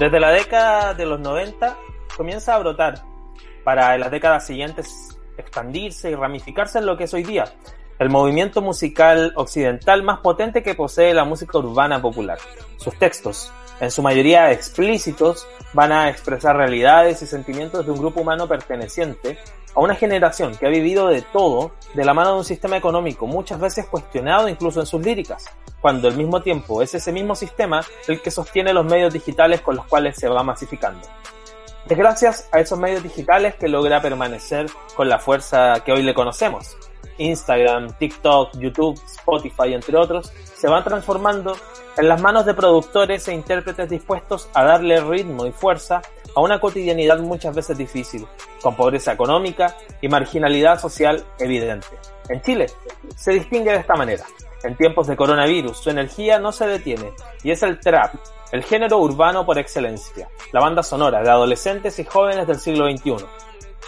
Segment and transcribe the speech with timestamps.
[0.00, 1.76] Desde la década de los 90
[2.16, 3.02] comienza a brotar
[3.64, 7.44] para en las décadas siguientes expandirse y ramificarse en lo que es hoy día,
[7.98, 12.38] el movimiento musical occidental más potente que posee la música urbana popular.
[12.78, 18.22] Sus textos, en su mayoría explícitos, van a expresar realidades y sentimientos de un grupo
[18.22, 19.36] humano perteneciente
[19.74, 23.26] a una generación que ha vivido de todo de la mano de un sistema económico
[23.26, 25.46] muchas veces cuestionado incluso en sus líricas,
[25.80, 29.76] cuando al mismo tiempo es ese mismo sistema el que sostiene los medios digitales con
[29.76, 31.06] los cuales se va masificando.
[31.88, 36.14] Es gracias a esos medios digitales que logra permanecer con la fuerza que hoy le
[36.14, 36.76] conocemos.
[37.18, 41.56] Instagram, TikTok, YouTube, Spotify, entre otros, se van transformando
[41.96, 46.00] en las manos de productores e intérpretes dispuestos a darle ritmo y fuerza
[46.34, 48.26] a una cotidianidad muchas veces difícil,
[48.62, 51.88] con pobreza económica y marginalidad social evidente.
[52.28, 52.66] En Chile
[53.16, 54.24] se distingue de esta manera.
[54.62, 58.14] En tiempos de coronavirus, su energía no se detiene y es el trap,
[58.52, 63.24] el género urbano por excelencia, la banda sonora de adolescentes y jóvenes del siglo XXI.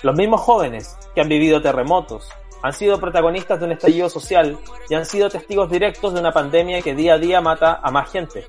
[0.03, 2.29] Los mismos jóvenes que han vivido terremotos,
[2.63, 4.57] han sido protagonistas de un estallido social
[4.89, 8.11] y han sido testigos directos de una pandemia que día a día mata a más
[8.11, 8.47] gente.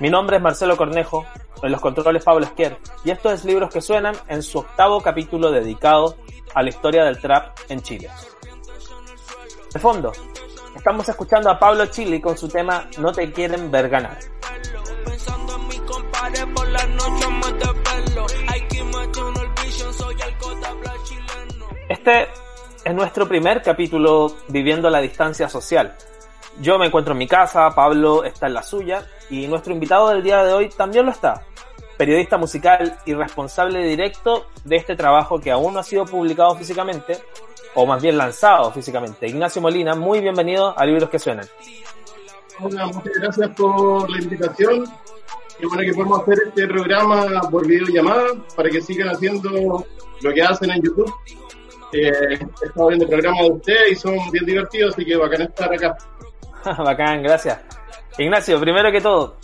[0.00, 1.26] Mi nombre es Marcelo Cornejo,
[1.62, 5.50] en los controles Pablo Esquer, y estos es Libros que Suenan en su octavo capítulo
[5.50, 6.16] dedicado
[6.54, 8.08] a la historia del trap en Chile.
[9.74, 10.10] De fondo,
[10.74, 14.18] estamos escuchando a Pablo Chili con su tema No te quieren ver ganar.
[21.90, 22.28] Este
[22.84, 25.94] es nuestro primer capítulo viviendo la distancia social.
[26.58, 30.22] Yo me encuentro en mi casa, Pablo está en la suya y nuestro invitado del
[30.22, 31.42] día de hoy también lo está.
[31.96, 37.18] Periodista musical y responsable directo de este trabajo que aún no ha sido publicado físicamente,
[37.74, 39.28] o más bien lanzado físicamente.
[39.28, 41.46] Ignacio Molina, muy bienvenido a Libros que Suenan.
[42.58, 44.84] Hola, muchas gracias por la invitación.
[45.58, 49.84] Qué bueno que podemos hacer este programa por videollamada para que sigan haciendo
[50.20, 51.14] lo que hacen en YouTube
[51.92, 55.42] eh, he estado viendo el programa de usted y son bien divertidos, así que bacán
[55.42, 55.96] estar acá.
[56.78, 57.60] bacán, gracias.
[58.18, 59.36] Ignacio, primero que todo,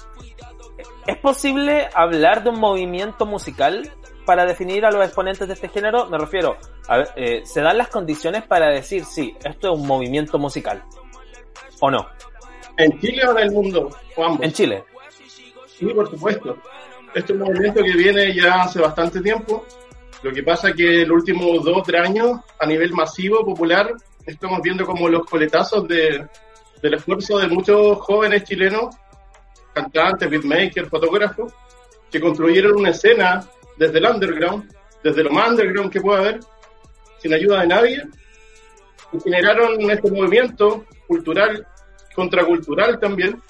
[1.06, 3.90] ¿es posible hablar de un movimiento musical
[4.24, 6.06] para definir a los exponentes de este género?
[6.06, 6.56] Me refiero,
[6.88, 10.82] a eh, ¿se dan las condiciones para decir, sí, esto es un movimiento musical?
[11.80, 12.06] ¿O no?
[12.76, 13.90] ¿En Chile o en el mundo?
[14.40, 14.84] En Chile.
[15.66, 16.56] Sí, por supuesto.
[17.14, 19.64] Este es un movimiento que viene ya hace bastante tiempo
[20.22, 23.44] lo que pasa es que en los últimos dos o tres años, a nivel masivo,
[23.44, 23.94] popular,
[24.24, 26.26] estamos viendo como los coletazos de,
[26.86, 28.94] del esfuerzo de muchos jóvenes chilenos,
[29.74, 31.52] cantantes, beatmakers, fotógrafos,
[32.10, 33.44] que construyeron una escena
[33.76, 36.40] desde el underground, desde lo más underground que pueda haber,
[37.18, 38.02] sin ayuda de nadie,
[39.12, 41.66] y generaron este movimiento cultural,
[42.14, 43.42] contracultural también,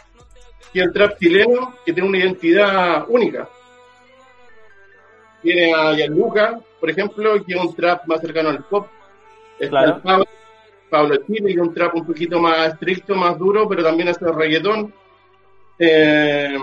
[0.73, 3.49] y el trap chileno, que tiene una identidad única
[5.43, 8.89] tiene a Gianluca, por ejemplo, que es un trap más cercano al pop.
[9.61, 10.27] Está Pablo,
[10.91, 14.25] Pablo Chile, que es un trap un poquito más estricto, más duro, pero también hace
[14.27, 14.93] reggaetón.
[15.79, 16.59] Eh,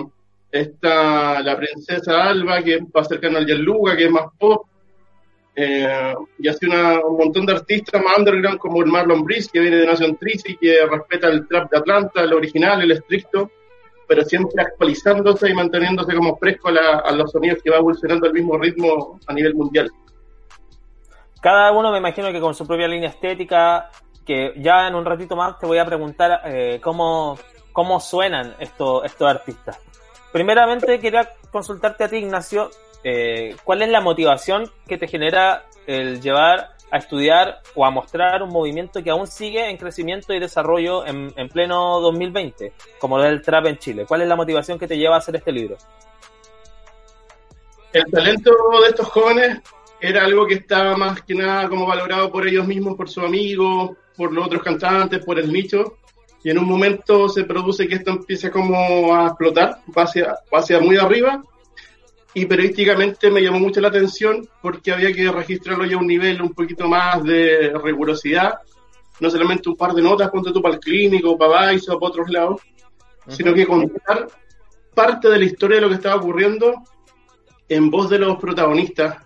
[0.51, 4.65] está la princesa Alba, que es más cercano al Gianluca, que es más pop.
[5.55, 9.77] Eh, y hace un montón de artistas más underground como el Marlon Brice, que viene
[9.77, 13.51] de Nation Trici, que respeta el trap de Atlanta, el original, el estricto
[14.07, 18.57] pero siempre actualizándose y manteniéndose como fresco a, los sonidos que va evolucionando al mismo
[18.57, 19.89] ritmo a nivel mundial.
[21.41, 23.89] Cada uno me imagino que con su propia línea estética,
[24.25, 27.37] que ya en un ratito más te voy a preguntar eh, cómo,
[27.71, 29.79] cómo suenan estos, estos artistas.
[30.31, 32.69] Primeramente quería consultarte a ti, Ignacio,
[33.03, 38.43] eh, ¿cuál es la motivación que te genera el llevar a estudiar o a mostrar
[38.43, 43.41] un movimiento que aún sigue en crecimiento y desarrollo en, pleno 2020, como lo del
[43.41, 44.05] trap en Chile.
[44.07, 45.75] ¿Cuál es la motivación que te lleva a hacer este libro?
[47.91, 48.51] El talento
[48.83, 49.59] de estos jóvenes
[49.99, 53.97] era algo que estaba más que nada como valorado por ellos mismos, por sus amigos,
[54.15, 55.97] por los otros cantantes, por el nicho.
[56.43, 60.59] Y en un momento se produce que esto empiece como a explotar, va hacia, va
[60.59, 61.41] hacia muy arriba
[62.33, 66.41] y periodísticamente me llamó mucho la atención porque había que registrarlo ya a un nivel
[66.41, 68.55] un poquito más de rigurosidad,
[69.19, 72.09] no solamente un par de notas, ponte tú para el clínico, para Vice o para
[72.09, 72.61] otros lados,
[73.27, 74.27] sino que contar
[74.95, 76.73] parte de la historia de lo que estaba ocurriendo
[77.69, 79.17] en voz de los protagonistas,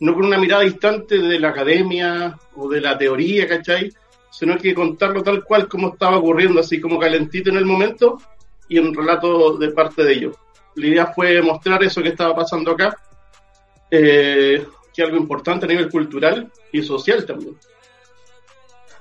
[0.00, 3.92] no con una mirada distante de la academia o de la teoría, ¿cachai?
[4.32, 8.18] Sino que contarlo tal cual como estaba ocurriendo, así como calentito en el momento
[8.68, 10.36] y un relato de parte de ellos.
[10.74, 12.96] La idea fue mostrar eso que estaba pasando acá,
[13.90, 17.56] eh, que es algo importante a nivel cultural y social también.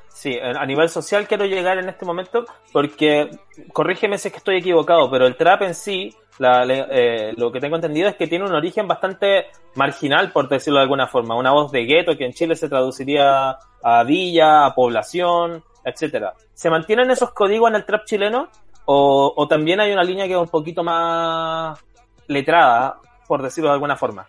[0.10, 3.32] Sí, a nivel social quiero llegar en este momento porque,
[3.74, 6.14] corrígeme si es que estoy equivocado, pero el trap en sí,
[6.44, 10.84] eh, lo que tengo entendido es que tiene un origen bastante marginal, por decirlo de
[10.84, 11.36] alguna forma.
[11.36, 16.34] Una voz de gueto que en Chile se traduciría a villa, a población, etcétera.
[16.54, 18.50] ¿Se mantienen esos códigos en el trap chileno?
[18.86, 21.80] O, o también hay una línea que es un poquito más
[22.28, 22.98] letrada,
[23.28, 24.28] por decirlo de alguna forma?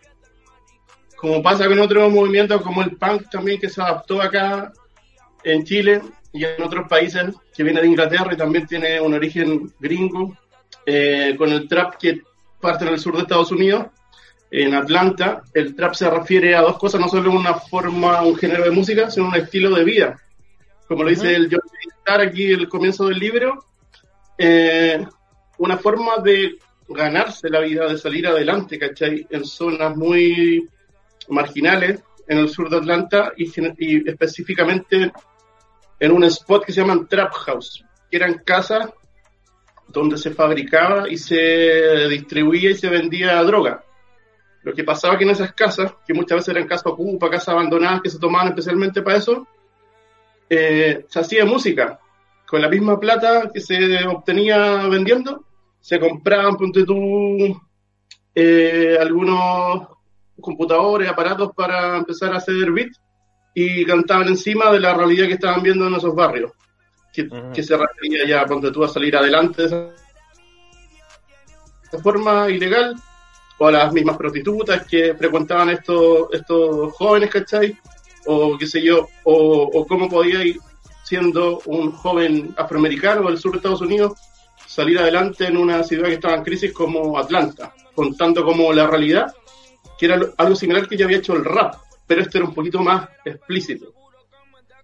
[1.16, 4.72] Como pasa con otros movimientos como el punk también que se adaptó acá
[5.44, 9.72] en Chile y en otros países que viene de Inglaterra y también tiene un origen
[9.78, 10.36] gringo,
[10.86, 12.22] eh, con el trap que
[12.60, 13.86] parte en el sur de Estados Unidos,
[14.50, 18.64] en Atlanta, el trap se refiere a dos cosas, no solo una forma, un género
[18.64, 20.20] de música, sino un estilo de vida.
[20.86, 21.68] Como lo dice el George
[21.98, 23.64] Star aquí el comienzo del libro,
[24.36, 25.02] eh,
[25.58, 29.26] una forma de ganarse la vida, de salir adelante, ¿cachai?
[29.30, 30.68] En zonas muy
[31.28, 35.12] marginales en el sur de Atlanta y, y específicamente
[35.98, 38.90] en un spot que se llaman Trap House, que eran casas
[39.92, 43.84] donde se fabricaba y se distribuía y se vendía droga.
[44.62, 48.00] Lo que pasaba que en esas casas, que muchas veces eran casas ocupas, casas abandonadas
[48.02, 49.46] que se tomaban especialmente para eso,
[50.48, 51.98] eh, se hacía música.
[52.46, 55.44] Con la misma plata que se obtenía vendiendo,
[55.80, 57.60] se compraban, ponte tú,
[58.34, 59.88] eh, algunos
[60.40, 63.00] computadores, aparatos para empezar a hacer beats
[63.54, 66.52] y cantaban encima de la realidad que estaban viendo en esos barrios,
[67.12, 69.90] que, se refería ya, ponte tú, a salir adelante de
[71.84, 72.94] esa forma ilegal,
[73.58, 77.76] o a las mismas prostitutas que frecuentaban estos, estos jóvenes, ¿cachai?
[78.26, 80.58] O qué sé yo, o, o cómo podía ir
[81.04, 84.12] siendo un joven afroamericano del sur de Estados Unidos
[84.66, 89.34] salir adelante en una ciudad que estaba en crisis como Atlanta, contando como la realidad,
[89.98, 91.74] que era algo similar que ya había hecho el rap,
[92.06, 93.92] pero esto era un poquito más explícito.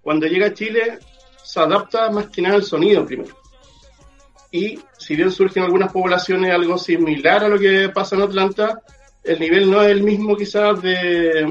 [0.02, 0.98] Cuando llega a Chile,
[1.48, 3.34] se adapta más que nada al sonido primero.
[4.52, 8.82] Y si bien surgen algunas poblaciones algo similar a lo que pasa en Atlanta,
[9.24, 11.50] el nivel no es el mismo quizás de,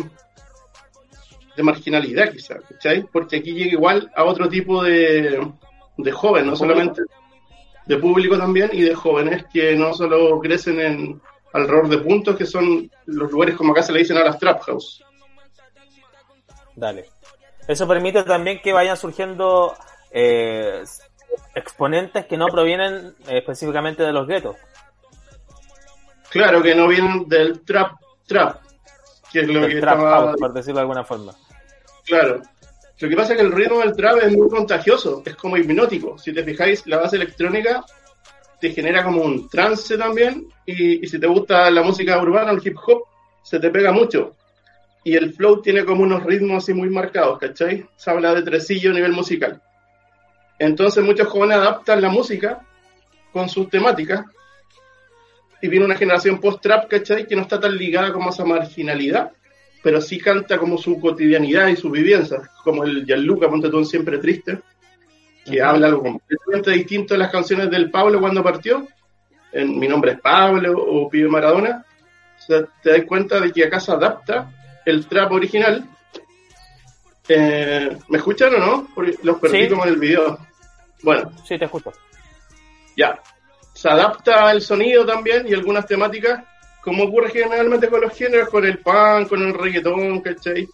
[1.56, 2.60] de marginalidad quizás,
[3.12, 5.52] Porque aquí llega igual a otro tipo de,
[5.98, 7.02] de jóvenes, no solamente
[7.88, 11.22] de público también y de jóvenes que no solo crecen en
[11.54, 14.62] alrededor de puntos, que son los lugares como acá se le dicen a las trap
[14.62, 15.04] house.
[16.76, 17.06] Dale.
[17.68, 19.74] Eso permite también que vayan surgiendo
[20.12, 20.83] eh,
[21.56, 24.56] exponentes que no provienen eh, específicamente de los guetos.
[26.30, 27.94] Claro, que no vienen del trap
[28.25, 28.62] trap,
[29.31, 31.33] que es lo que trap por decirlo de alguna forma.
[32.06, 32.42] Claro.
[33.00, 36.18] Lo que pasa es que el ritmo del trap es muy contagioso, es como hipnótico.
[36.18, 37.86] Si te fijáis, la base electrónica
[38.59, 42.65] te genera como un trance también, y, y si te gusta la música urbana, el
[42.65, 43.04] hip hop,
[43.44, 44.33] se te pega mucho
[45.07, 47.86] y el flow tiene como unos ritmos así muy marcados, ¿cachai?
[47.95, 49.62] Se habla de tresillo a nivel musical.
[50.59, 52.61] Entonces muchos jóvenes adaptan la música
[53.31, 54.26] con sus temáticas
[55.61, 57.28] y viene una generación post-trap, ¿cachai?
[57.28, 59.31] Que no está tan ligada como a esa marginalidad,
[59.83, 64.59] pero sí canta como su cotidianidad y sus vivencias, como el Gianluca Pontetón Siempre Triste,
[65.45, 68.87] que habla algo completamente distinto de las canciones del Pablo cuando partió,
[69.52, 71.85] en Mi Nombre es Pablo o Pibe Maradona,
[72.37, 74.52] o sea, te das cuenta de que acá se adapta
[74.85, 75.83] el trap original.
[77.28, 78.87] Eh, ¿Me escuchan o no?
[78.94, 80.46] Porque los perdí como en el video.
[81.04, 81.31] Bueno.
[81.45, 81.92] Sí, te escucho.
[82.95, 83.19] Ya.
[83.73, 86.44] Se adapta el sonido también y algunas temáticas,
[86.81, 90.68] como ocurre generalmente con los géneros, con el punk, con el reggaetón, ¿cachai?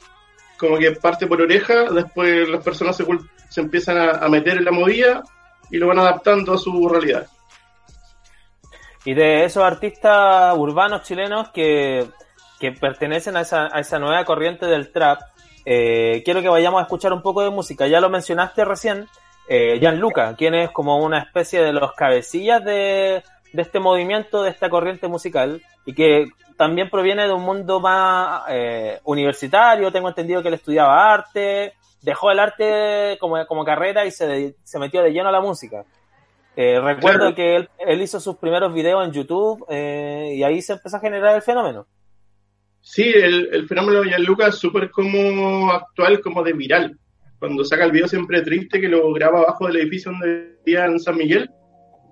[0.58, 3.06] Como que parte por oreja, después las personas se,
[3.50, 5.24] se empiezan a, a meter en la movida
[5.70, 7.28] y lo van adaptando a su realidad.
[9.04, 12.08] Y de esos artistas urbanos chilenos que
[12.64, 15.20] que pertenecen a esa, a esa nueva corriente del trap,
[15.66, 17.88] eh, quiero que vayamos a escuchar un poco de música.
[17.88, 19.10] Ya lo mencionaste recién,
[19.48, 24.50] eh, Gianluca, quien es como una especie de los cabecillas de, de este movimiento, de
[24.50, 29.92] esta corriente musical, y que también proviene de un mundo más eh, universitario.
[29.92, 34.80] Tengo entendido que él estudiaba arte, dejó el arte como, como carrera y se, se
[34.80, 35.86] metió de lleno a la música.
[36.56, 40.74] Eh, recuerdo que él, él, hizo sus primeros videos en YouTube eh, y ahí se
[40.74, 41.88] empezó a generar el fenómeno.
[42.80, 47.00] Sí, el, el fenómeno de Gianluca es súper como actual, como de viral.
[47.44, 50.98] Cuando saca el video siempre triste que lo graba abajo del edificio donde vivía en
[50.98, 51.50] San Miguel,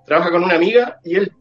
[0.06, 1.32] trabaja con una amiga y él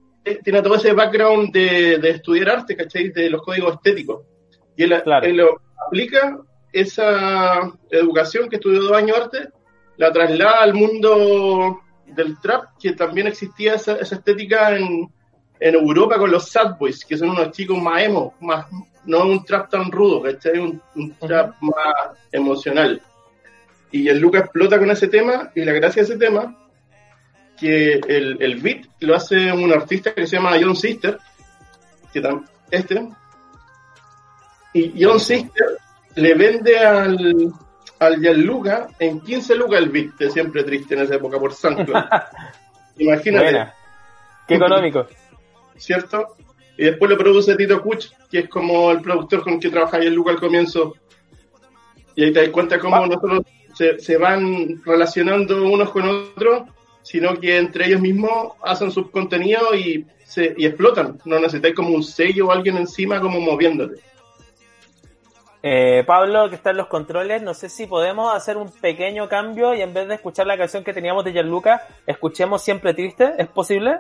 [0.44, 3.08] tiene todo ese background de, de estudiar arte, ¿cachai?
[3.08, 4.22] De los códigos estéticos.
[4.76, 5.26] Y él, Claro.
[5.26, 6.38] él lo aplica
[6.72, 9.48] esa educación que estudió dos años arte,
[9.96, 15.12] la traslada al mundo del trap, que también existía esa, esa estética en,
[15.58, 18.66] en Europa con los sad boys, que son unos chicos más emo, más,
[19.04, 20.60] no un trap tan rudo, ¿cachai?
[20.60, 23.02] Un, un trap más emocional.
[23.92, 26.56] Y el Luca explota con ese tema, y la gracia de ese tema,
[27.58, 31.18] que el, el beat lo hace un artista que se llama John Sister,
[32.12, 33.08] que tam- este,
[34.72, 35.66] y John Sister
[36.14, 37.52] le vende al,
[37.98, 42.04] al Gianluca en 15 lucas el beat, de siempre triste en esa época por SoundCloud.
[42.98, 43.44] Imagínate.
[43.44, 43.74] Buena.
[44.46, 45.06] Qué económico.
[45.76, 46.36] ¿cierto?
[46.76, 49.96] Y después lo produce Tito Kuch, que es como el productor con el que trabaja
[49.98, 50.94] ahí el Luca al comienzo.
[52.14, 53.06] Y ahí te das cuenta cómo Ah.
[53.06, 53.42] no solo
[53.98, 56.68] se, van relacionando unos con otros,
[57.02, 61.18] sino que entre ellos mismos hacen sus contenidos y, se, y explotan.
[61.24, 64.00] No necesitáis como un sello o alguien encima como moviéndote.
[65.62, 69.74] Eh, Pablo, que está en los controles, no sé si podemos hacer un pequeño cambio
[69.74, 73.34] y en vez de escuchar la canción que teníamos de Gianluca, escuchemos Siempre Triste.
[73.36, 73.98] ¿Es posible?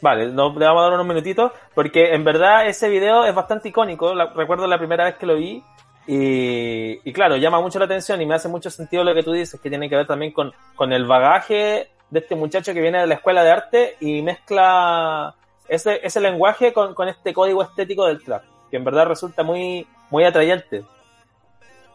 [0.00, 3.68] Vale, no, le vamos a dar unos minutitos porque en verdad ese video es bastante
[3.68, 4.14] icónico.
[4.34, 5.62] recuerdo la primera vez que lo vi
[6.06, 9.32] y, y claro, llama mucho la atención y me hace mucho sentido lo que tú
[9.32, 13.00] dices, que tiene que ver también con, con el bagaje de este muchacho que viene
[13.00, 15.34] de la escuela de arte y mezcla
[15.68, 19.86] ese, ese lenguaje con, con este código estético del trap, que en verdad resulta muy,
[20.10, 20.82] muy atrayente.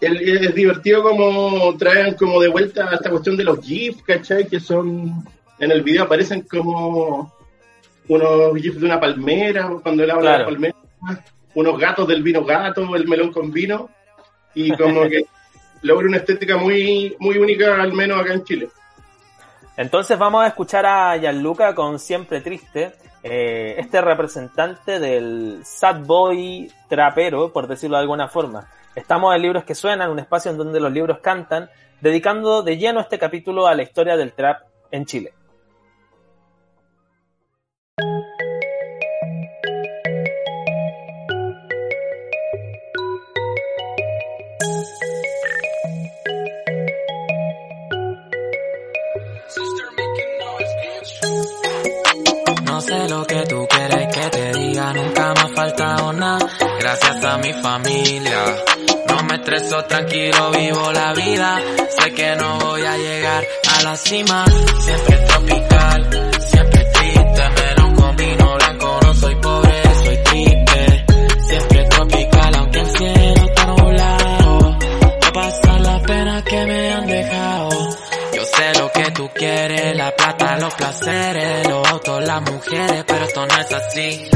[0.01, 4.47] El- es divertido como traen como de vuelta esta cuestión de los GIFs, ¿cachai?
[4.47, 5.23] Que son,
[5.59, 7.31] en el video aparecen como
[8.07, 10.37] unos GIFs de una palmera, cuando él habla Claro.
[10.37, 10.75] de la palmera,
[11.55, 13.89] unos gatos del vino gato, el melón con vino,
[14.57, 15.27] y como que
[15.83, 18.69] logra una estética muy, muy única, al menos acá en Chile.
[19.77, 26.71] Entonces vamos a escuchar a Gianluca con Siempre Triste, eh, este representante del sad boy
[26.89, 28.67] trapero, por decirlo de alguna forma.
[28.95, 31.69] Estamos en Libros que Suenan, un espacio en donde los libros cantan,
[32.01, 35.33] dedicando de lleno este capítulo a la historia del trap en Chile.
[54.93, 56.47] Nunca me ha faltado nada,
[56.79, 58.43] gracias a mi familia.
[59.07, 61.59] No me estreso, tranquilo, vivo la vida.
[61.97, 63.43] Sé que no voy a llegar
[63.77, 64.45] a la cima,
[64.79, 67.49] siempre tropical, siempre triste.
[67.55, 71.05] Melón con vino blanco, no soy pobre, soy triste.
[71.47, 74.77] Siempre tropical, aunque el cielo está nublado.
[75.21, 77.69] No pasa la pena que me han dejado.
[78.33, 81.67] Yo sé lo que tú quieres, la plata, los placeres,
[82.21, 84.29] las mujeres, pero esto no es así.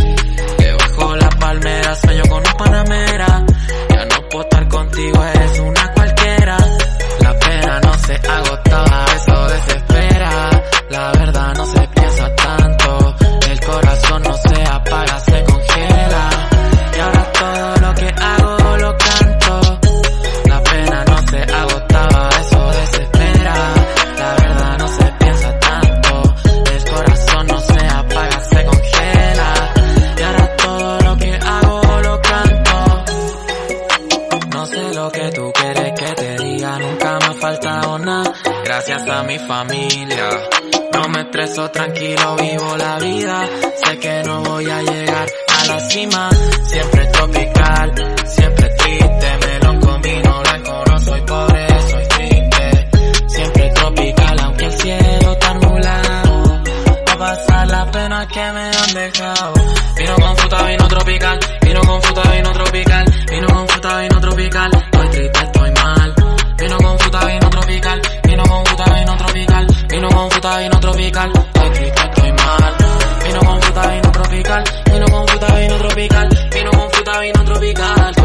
[0.57, 3.45] Que bajo la palmera sueño con un panamera.
[3.89, 6.57] Ya no puedo estar contigo, eres una cualquiera.
[7.19, 9.80] La pena no se agotaba, eso desespera.
[58.09, 59.53] Que me han dejado.
[59.95, 61.39] Vino con fruta, vino tropical.
[61.61, 63.05] Vino con fruta, vino tropical.
[63.29, 64.71] Vino con fruta, vino tropical.
[64.73, 66.15] Estoy triste, estoy mal.
[66.57, 68.01] Vino con fruta, vino tropical.
[68.23, 69.67] Vino con fruta, vino tropical.
[69.87, 71.31] Vino con fruta, vino tropical.
[71.35, 72.75] Estoy triste, estoy mal.
[73.23, 74.63] Vino con fruta, vino tropical.
[74.91, 76.49] Vino con fruta, vino tropical.
[76.51, 78.20] Vino con fruta, vino tropical.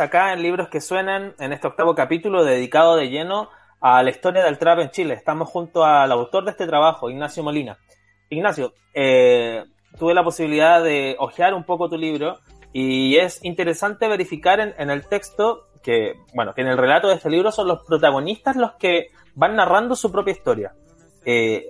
[0.00, 3.48] Acá en Libros que Suenan, en este octavo capítulo dedicado de lleno
[3.80, 5.14] a la historia del trap en Chile.
[5.14, 7.78] Estamos junto al autor de este trabajo, Ignacio Molina.
[8.28, 9.64] Ignacio, eh,
[9.98, 12.38] tuve la posibilidad de hojear un poco tu libro
[12.72, 17.30] y es interesante verificar en, el texto que, bueno, que en el relato de este
[17.30, 20.72] libro son los protagonistas los que van narrando su propia historia.
[21.24, 21.66] Eh,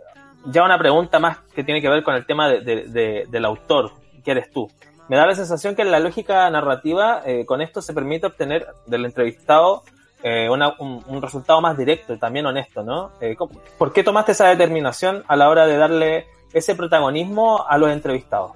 [0.47, 3.93] ya una pregunta más que tiene que ver con el tema del autor,
[4.25, 4.69] que eres tú
[5.09, 8.67] me da la sensación que en la lógica narrativa, eh, con esto se permite obtener
[8.87, 9.83] del entrevistado
[10.23, 13.13] eh, un, resultado más directo y también honesto, ¿no?
[13.21, 13.37] Eh,
[13.79, 18.53] ¿Por qué tomaste esa determinación a la hora de darle ese protagonismo a los entrevistados?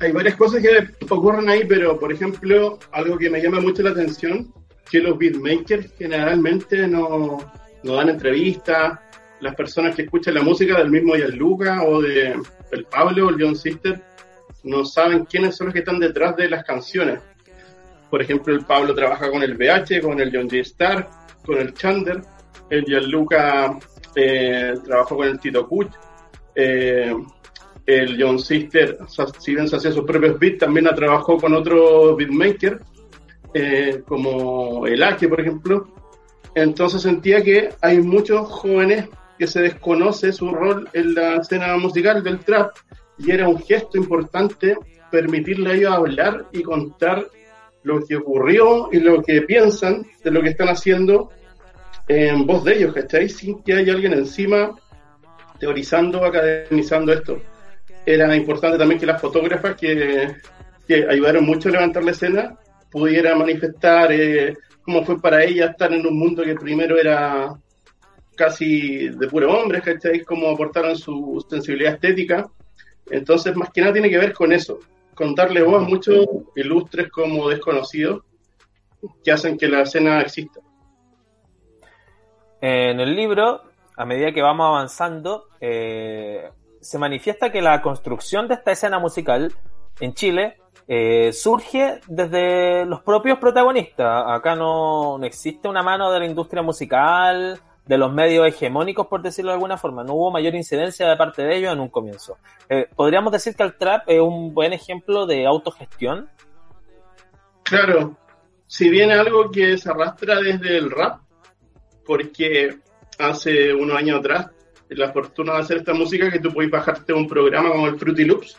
[0.00, 3.90] hay varias cosas que ocurren ahí, pero por ejemplo, algo que me llama mucho la
[3.90, 4.52] atención,
[4.90, 7.38] que los beatmakers generalmente no,
[7.84, 8.98] dan entrevistas,
[9.38, 12.34] las personas que escuchan la música del mismo Luca o de
[12.72, 14.02] el Pablo o el John Sister,
[14.64, 17.20] no saben quiénes son los que están detrás de las canciones.
[18.10, 20.60] Por ejemplo, el Pablo trabaja con el BH, con el John G.
[20.60, 21.08] Star,
[21.44, 22.20] con el Chander,
[22.68, 23.78] el Gianluca
[24.14, 25.90] eh, trabajó con el Tito Kuch,
[26.54, 27.14] eh,
[27.86, 28.98] el John Sister,
[29.38, 32.80] si bien se hacía sus propios beats, también ha trabajado con otro beatmaker,
[33.54, 35.88] eh, como el Ake, por ejemplo.
[36.54, 42.22] Entonces sentía que hay muchos jóvenes que se desconoce su rol en la escena musical
[42.22, 42.72] del trap
[43.24, 44.76] y era un gesto importante
[45.10, 47.26] permitirle a ellos hablar y contar
[47.82, 51.30] lo que ocurrió y lo que piensan de lo que están haciendo
[52.08, 53.28] en voz de ellos, ¿cachai?
[53.28, 54.74] Sin que haya alguien encima
[55.58, 57.40] teorizando, academizando esto.
[58.04, 60.28] Era importante también que las fotógrafas que,
[60.86, 62.58] que ayudaron mucho a levantar la escena
[62.90, 67.54] pudieran manifestar eh, cómo fue para ellas estar en un mundo que primero era
[68.34, 70.24] casi de puro hombres, ¿cachai?
[70.24, 72.50] Cómo aportaron su sensibilidad estética
[73.10, 74.78] entonces, más que nada tiene que ver con eso,
[75.14, 76.26] con darle voz a muchos
[76.56, 78.22] ilustres como desconocidos
[79.24, 80.60] que hacen que la escena exista.
[82.60, 83.62] En el libro,
[83.96, 89.52] a medida que vamos avanzando, eh, se manifiesta que la construcción de esta escena musical
[90.00, 94.24] en Chile eh, surge desde los propios protagonistas.
[94.26, 99.50] Acá no, existe una mano de la industria musical, de los medios hegemónicos, por decirlo
[99.50, 100.04] de alguna forma.
[100.04, 102.38] No hubo mayor incidencia de parte de ellos en un comienzo.
[102.68, 106.28] Eh, ¿Podríamos decir que el trap es un buen ejemplo de autogestión?
[107.64, 108.16] Claro,
[108.68, 111.22] si viene algo que se arrastra desde el rap,
[112.06, 112.78] porque
[113.18, 114.50] hace unos años atrás,
[114.90, 118.24] la fortuna de hacer esta música, que tú puedes bajarte un programa como el Fruity
[118.24, 118.56] Loops,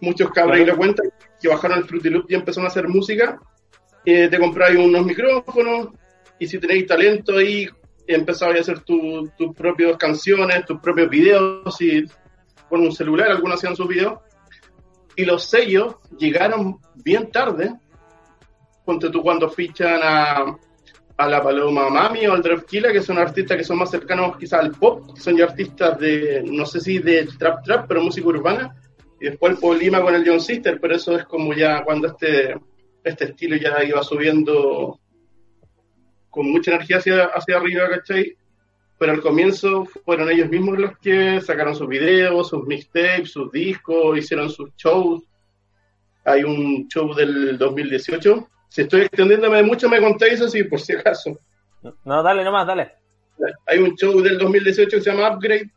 [0.00, 1.06] muchos cabros y lo cuentan,
[1.40, 3.38] que bajaron el Fruity Loops y empezaron a hacer música,
[4.04, 5.90] eh, te compráis unos micrófonos,
[6.40, 7.68] y si tenéis talento ahí
[8.06, 12.04] empezabas a hacer tus propias canciones, tus propios videos, y
[12.68, 14.18] con un celular algunos hacían sus videos.
[15.16, 17.74] Y los sellos llegaron bien tarde.
[18.84, 20.56] Ponte tú cuando fichan a,
[21.16, 24.60] a la Paloma Mami o al Killa, que son artistas que son más cercanos quizás
[24.60, 28.74] al pop, son ya artistas de, no sé si de trap trap, pero música urbana.
[29.20, 32.56] Y después el Polima con el John Sister, pero eso es como ya cuando este,
[33.04, 34.98] este estilo ya iba subiendo
[36.32, 38.34] con mucha energía hacia, hacia arriba, ¿cachai?
[38.98, 44.16] Pero al comienzo fueron ellos mismos los que sacaron sus videos, sus mixtapes, sus discos,
[44.16, 45.22] hicieron sus shows.
[46.24, 48.48] Hay un show del 2018.
[48.68, 51.38] Si estoy extendiéndome mucho, me contáis así, por si acaso.
[52.04, 52.92] No, dale nomás, dale.
[53.66, 55.70] Hay un show del 2018 que se llama Upgrade,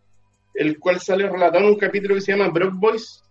[0.54, 3.22] el cual sale relatado en un capítulo que se llama Brock Boys,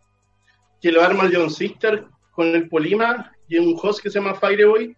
[0.83, 4.35] que lo arma el John Sister con el Polima y un host que se llama
[4.35, 4.95] Fireboy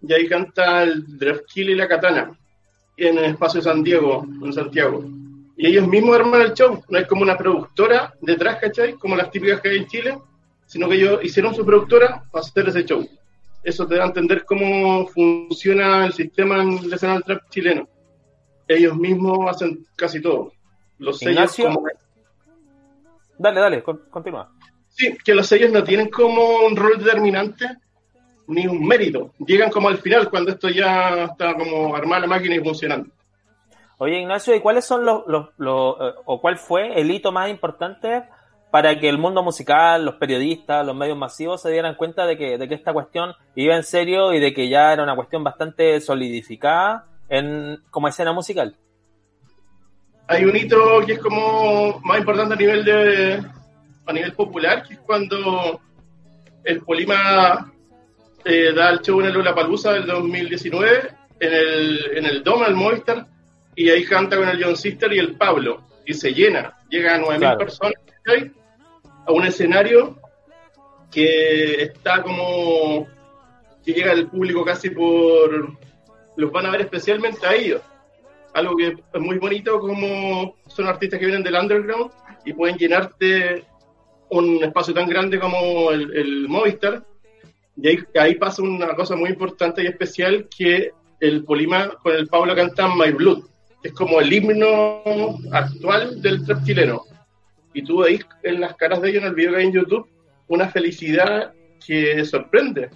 [0.00, 1.04] y ahí canta el
[1.46, 2.36] Kill y la Katana
[2.96, 5.04] en el espacio San Diego, en Santiago.
[5.56, 8.94] Y ellos mismos arman el show, no es como una productora detrás, ¿cachai?
[8.94, 10.18] Como las típicas que hay en Chile,
[10.66, 13.08] sino que ellos hicieron su productora para hacer ese show.
[13.62, 17.88] Eso te da a entender cómo funciona el sistema en el escenario trap chileno.
[18.68, 20.52] Ellos mismos hacen casi todo.
[20.98, 21.56] Los sellos
[23.38, 24.50] Dale, dale, continúa.
[24.88, 27.66] Sí, que los sellos no tienen como un rol determinante,
[28.48, 29.32] ni un mérito.
[29.46, 33.10] Llegan como al final, cuando esto ya está como armada la máquina y funcionando.
[33.98, 38.24] Oye, Ignacio, ¿y cuáles son los, los, eh, o cuál fue el hito más importante
[38.70, 42.58] para que el mundo musical, los periodistas, los medios masivos se dieran cuenta de que,
[42.58, 45.98] de que esta cuestión iba en serio y de que ya era una cuestión bastante
[46.00, 48.76] solidificada en, como escena musical?
[50.28, 53.42] Hay un hito que es como más importante a nivel de
[54.06, 55.80] a nivel popular, que es cuando
[56.64, 57.72] el Polima
[58.46, 62.74] eh, da el show en el Lollapalooza del 2019 en el, en el Dome, el
[62.74, 63.26] Movistar,
[63.74, 67.18] y ahí canta con el John Sister y el Pablo, y se llena, llega a
[67.18, 67.94] 9.000 personas
[69.26, 70.18] a un escenario
[71.10, 73.06] que está como
[73.84, 75.76] que llega al público casi por...
[76.36, 77.82] los van a ver especialmente a ellos.
[78.54, 82.10] Algo que es muy bonito como son artistas que vienen del underground
[82.44, 83.64] y pueden llenarte
[84.30, 87.04] un espacio tan grande como el, Movistar.
[87.76, 92.54] Y ahí, pasa una cosa muy importante y especial que el Polima con el Pablo
[92.54, 93.44] cantan My Blood,
[93.82, 97.02] es como el himno actual del trap chileno.
[97.74, 100.08] Y tú veis en las caras de ellos en el video que hay en YouTube
[100.48, 101.52] una felicidad
[101.84, 102.90] que sorprende.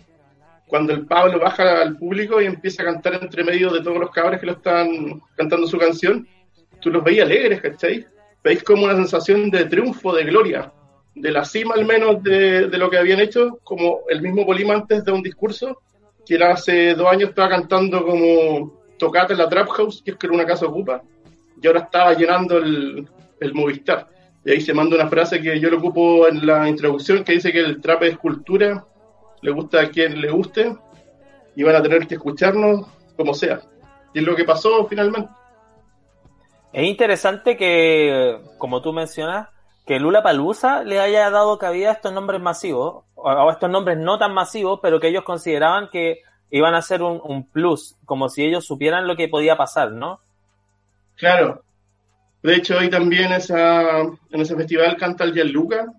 [0.67, 4.11] Cuando el Pablo baja al público y empieza a cantar entre medio de todos los
[4.11, 6.27] cabros que lo están cantando su canción,
[6.81, 8.07] tú los veis alegres, ¿cachai?
[8.43, 10.73] Veis como una sensación de triunfo, de gloria,
[11.21, 15.05] de la cima al menos de, lo que habían hecho, como el mismo Polima antes
[15.05, 15.81] de un discurso,
[16.35, 20.27] él hace dos años estaba cantando como tocate en la Trap House, que es que
[20.27, 21.03] era una casa ocupa,
[21.61, 23.09] y ahora estaba llenando el,
[23.41, 24.09] el Movistar.
[24.45, 27.53] Y ahí se manda una frase que yo lo ocupo en la introducción, que dice
[27.53, 28.85] que el trap es cultura,
[29.43, 30.75] le gusta a quien le guste,
[31.57, 33.61] y van a tener que escucharnos como sea.
[34.15, 35.31] Y es lo que pasó finalmente.
[36.73, 39.49] Es interesante que, como tú mencionas,
[39.91, 43.99] que Lula Palusa le haya dado cabida a estos nombres masivos, o a estos nombres
[43.99, 48.45] no tan masivos, pero que ellos consideraban que iban a ser un, plus, como si
[48.45, 50.21] ellos supieran lo que podía pasar, ¿no?
[51.17, 51.65] Claro,
[52.41, 55.93] de hecho, hoy también esa, en ese festival canta el Gianluca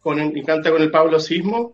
[0.00, 1.72] con y canta con el Pablo Sismo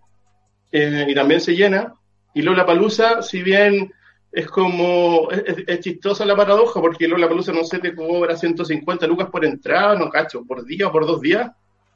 [0.72, 1.92] eh, y también se llena.
[2.32, 3.92] Y Lola Palusa, si bien
[4.30, 9.30] es como, es, chistosa la paradoja porque Lola Palusa no sé, te cobra 150 lucas
[9.30, 11.50] por entrada, no cacho, por día o por dos días.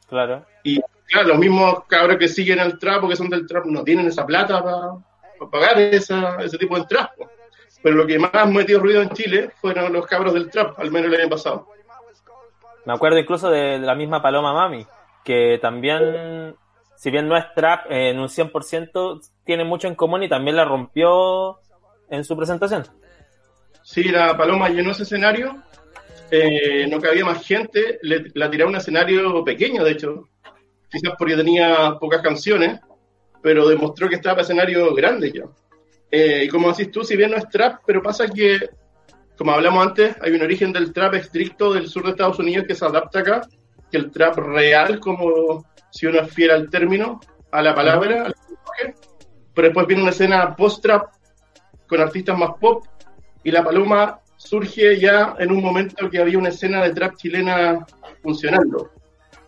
[0.09, 0.45] Claro.
[0.62, 4.07] Y claro, los mismos cabros que siguen al trap, porque son del trap, no tienen
[4.07, 7.11] esa plata para pagar esa, ese tipo de entradas.
[7.83, 11.12] Pero lo que más metió ruido en Chile fueron los cabros del trap, al menos
[11.12, 11.66] el año pasado.
[12.85, 14.87] Me acuerdo incluso de, la misma Paloma Mami,
[15.25, 16.57] que también,
[16.97, 20.64] si bien no es trap en un 100%, tiene mucho en común y también la
[20.64, 21.59] rompió
[22.12, 22.85] en su presentación.
[23.83, 25.62] Sí, la Paloma llenó ese escenario,
[26.31, 30.29] eh, no cabía más gente, la tiró a un escenario pequeño, de hecho,
[30.88, 32.79] quizás porque tenía pocas canciones,
[33.42, 35.44] pero demostró que estaba para escenario grande ya.
[36.11, 38.70] Eh, y como decís tú, si bien no es trap, pero pasa que
[39.37, 42.75] como hablamos antes, hay un origen del trap estricto del sur de Estados Unidos que
[42.75, 43.40] se adapta acá,
[43.90, 47.18] que el trap real, como si uno es fiel al término,
[47.51, 48.35] a la palabra, al
[49.55, 51.07] pero después viene una escena post-trap
[51.92, 52.87] con artistas más pop,
[53.44, 57.87] y la paloma surge ya en un momento que había una escena de trap chilena
[58.22, 58.90] funcionando.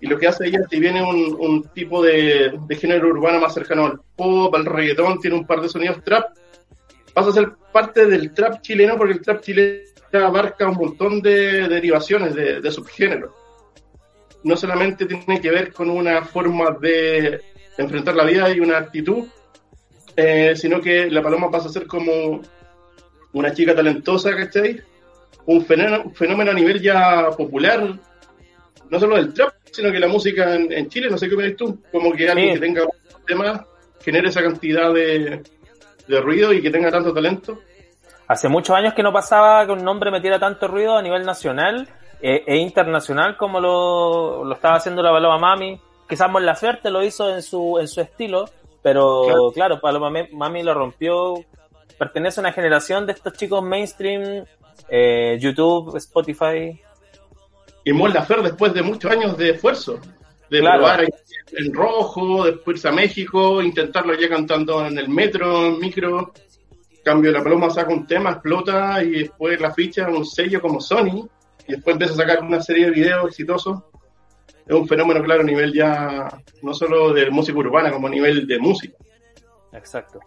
[0.03, 3.87] Y lo que hace ella, si viene un, tipo de, de, género urbano más cercano
[3.87, 6.37] al pop, al reggaetón, tiene un par de sonidos trap,
[7.15, 9.81] pasa a ser parte del trap chileno porque el trap chileno
[10.13, 13.31] abarca un montón de derivaciones de, subgéneros.
[14.43, 17.41] No solamente tiene que ver con una forma de
[17.79, 19.25] enfrentar la vida y una actitud,
[20.17, 22.41] eh, sino que la paloma pasa a ser como
[23.33, 24.81] una chica talentosa, ¿cachai?
[25.47, 27.99] Un fenómeno, fenómeno a nivel ya popular,
[28.91, 31.79] no solo del trap, sino que la música en, Chile, no sé qué opinas tú,
[31.91, 33.67] como que alguien que tenga un tema
[34.01, 35.43] genere esa cantidad de,
[36.07, 37.59] de ruido y que tenga tanto talento.
[38.29, 41.89] Hace muchos años que no pasaba que un nombre metiera tanto ruido a nivel nacional
[42.23, 45.79] eh, e internacional como lo, lo, estaba haciendo la Paloma Mami.
[46.09, 48.47] Quizás Mon Laferte lo hizo en su, en su estilo,
[48.85, 51.43] pero claro, Paloma Mami lo rompió.
[51.99, 54.45] Pertenece a una generación de estos chicos mainstream,
[54.91, 56.79] eh, YouTube, Spotify.
[57.83, 59.99] Y Mon Laferte después de muchos años de esfuerzo,
[60.51, 65.79] de probar en rojo, después irse a México, intentarlo ya cantando en el metro, en
[65.79, 66.35] micro.
[67.03, 71.27] Cambio, la paloma saca un tema, explota y después la ficha un sello como Sony
[71.67, 73.83] y después empieza a sacar una serie de videos exitosos.
[74.67, 76.29] Es un fenómeno, claro, a nivel ya
[76.63, 78.97] no solo de música urbana, como a nivel de música.
[79.73, 80.21] Exacto.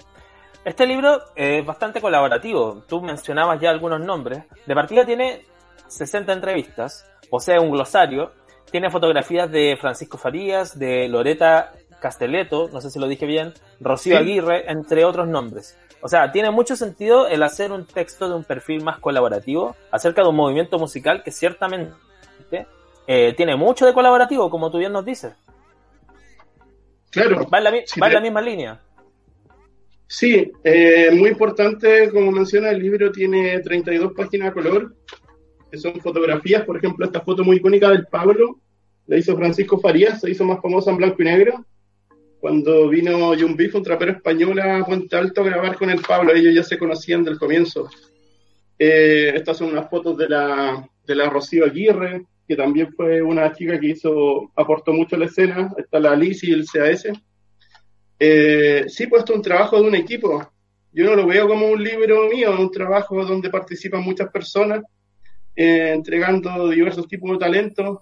[0.64, 2.84] Este libro es bastante colaborativo.
[2.88, 4.44] Tú mencionabas ya algunos nombres.
[4.66, 5.46] De partida tiene
[5.88, 8.32] 60 entrevistas, posee un glosario
[8.72, 11.72] tiene fotografías de Francisco Farías, de Loreta
[12.02, 15.78] Castelletto, no sé si lo dije bien, Rocío Aguirre, entre otros nombres.
[16.02, 20.22] O sea, tiene mucho sentido el hacer un texto de un perfil más colaborativo acerca
[20.22, 21.94] de un movimiento musical que ciertamente
[23.08, 25.34] eh, tiene mucho de colaborativo, como tú bien nos dices.
[27.10, 27.48] Claro.
[27.52, 28.82] Va en la, misma línea.
[30.08, 34.94] Sí, eh, muy importante, como menciona, el libro tiene 32 páginas a color,
[35.72, 38.60] que son fotografías, por ejemplo, esta foto muy icónica del Pablo,
[39.08, 41.66] la hizo Francisco Farías, se hizo más famosa en blanco y negro,
[42.40, 46.34] cuando vino John Beef, un trapero español a Puente Alto a grabar con el Pablo,
[46.34, 47.90] ellos ya se conocían del comienzo.
[48.78, 53.52] Eh, estas son unas fotos de la, de la Rocío Aguirre, que también fue una
[53.52, 57.08] chica que hizo, aportó mucho a la escena, está la Alice y el CAS.
[58.20, 60.50] Eh, sí, puesto un trabajo de un equipo,
[60.94, 64.82] yo no lo veo como un libro mío, un trabajo donde participan muchas personas,
[65.56, 68.00] eh, entregando diversos tipos de talentos.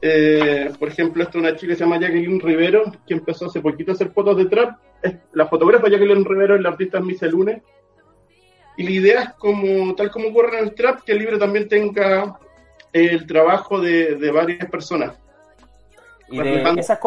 [0.00, 3.60] Eh, por ejemplo, esta es una chica que se llama Jacqueline Rivero, que empezó hace
[3.60, 4.78] poquito a hacer fotos de trap.
[5.32, 7.62] la fotógrafa Jacqueline Rivero es la artista Miss Lunes.
[8.76, 11.68] Y la idea es, como, tal como ocurre en el trap, que el libro también
[11.68, 12.38] tenga
[12.94, 15.14] el trabajo de, de varias personas.
[16.30, 16.98] Y de, esas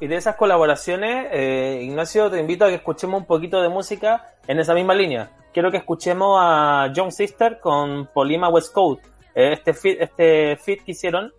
[0.00, 4.34] y de esas colaboraciones, eh, Ignacio, te invito a que escuchemos un poquito de música
[4.48, 5.30] en esa misma línea.
[5.52, 9.04] Quiero que escuchemos a John Sister con Polima West Coast.
[9.34, 11.32] Eh, este fit, este fit que hicieron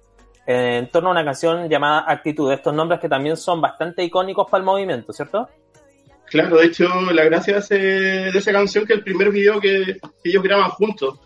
[0.47, 2.51] eh, en torno a una canción llamada Actitud.
[2.51, 5.49] Estos nombres que también son bastante icónicos para el movimiento, ¿cierto?
[6.27, 10.69] Claro, de hecho, la gracia de, esa canción que el primer video que ellos graban
[10.71, 11.19] juntos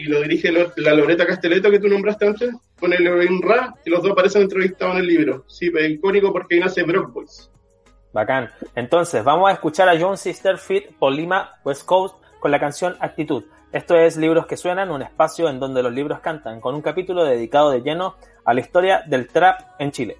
[0.00, 4.02] y lo dirige la Loreta Casteleto que tú nombraste antes, con el Ra, y los
[4.02, 5.44] dos aparecen entrevistados en el libro.
[5.46, 7.50] Sí, pero icónico porque ahí nace Brock Boys.
[8.12, 8.50] Bacán.
[8.74, 13.44] Entonces, vamos a escuchar a John Sister Fit Polima West Coast con la canción Actitud.
[13.72, 17.24] Esto es Libros que Suenan, un espacio en donde los libros cantan, con un capítulo
[17.24, 20.16] dedicado de lleno a la historia del trap en Chile.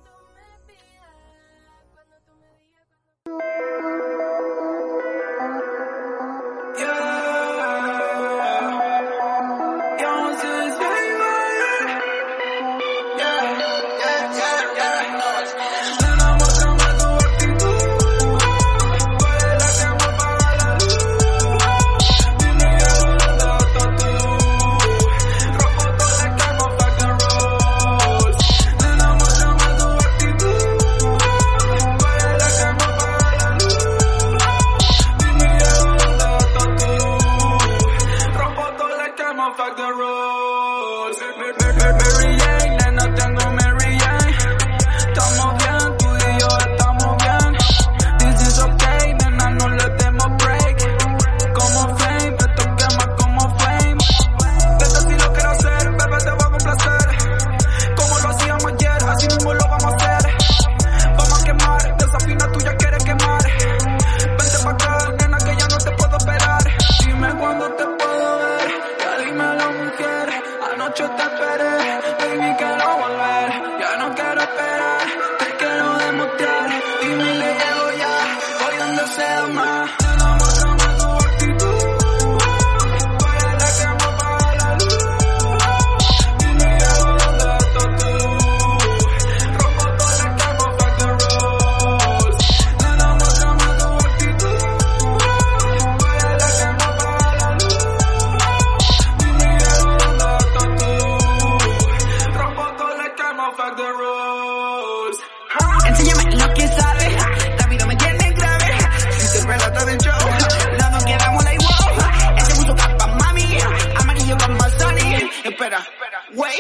[116.35, 116.59] güey,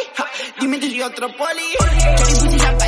[0.60, 2.79] dime dile otro poli.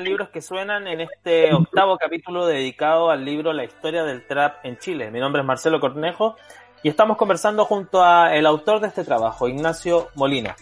[0.00, 4.78] Libros que suenan en este octavo capítulo dedicado al libro La historia del trap en
[4.78, 5.10] Chile.
[5.10, 6.36] Mi nombre es Marcelo Cornejo
[6.82, 10.56] y estamos conversando junto a el autor de este trabajo, Ignacio Molina.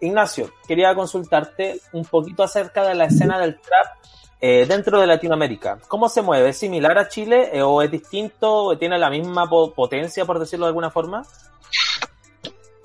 [0.00, 3.96] Ignacio, quería consultarte un poquito acerca de la escena del trap
[4.40, 5.78] eh, dentro de Latinoamérica.
[5.88, 6.50] ¿Cómo se mueve?
[6.50, 10.66] ¿Es similar a Chile eh, o es distinto o tiene la misma potencia, por decirlo
[10.66, 11.24] de alguna forma?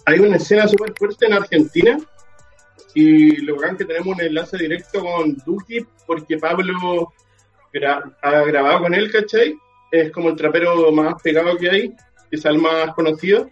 [0.05, 1.99] Hay una escena súper fuerte en Argentina
[2.99, 7.13] y lo que tenemos un enlace directo con Duki porque Pablo
[8.21, 9.57] ha grabado con él, ¿cachai?
[9.89, 11.93] Es como el trapero más pegado que hay,
[12.29, 13.49] quizá el más conocido.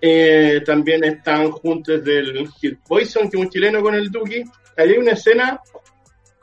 [0.00, 4.42] Eh, también están juntos del Kid Poison, que es un chileno con el Duki.
[4.76, 5.60] Ahí hay una escena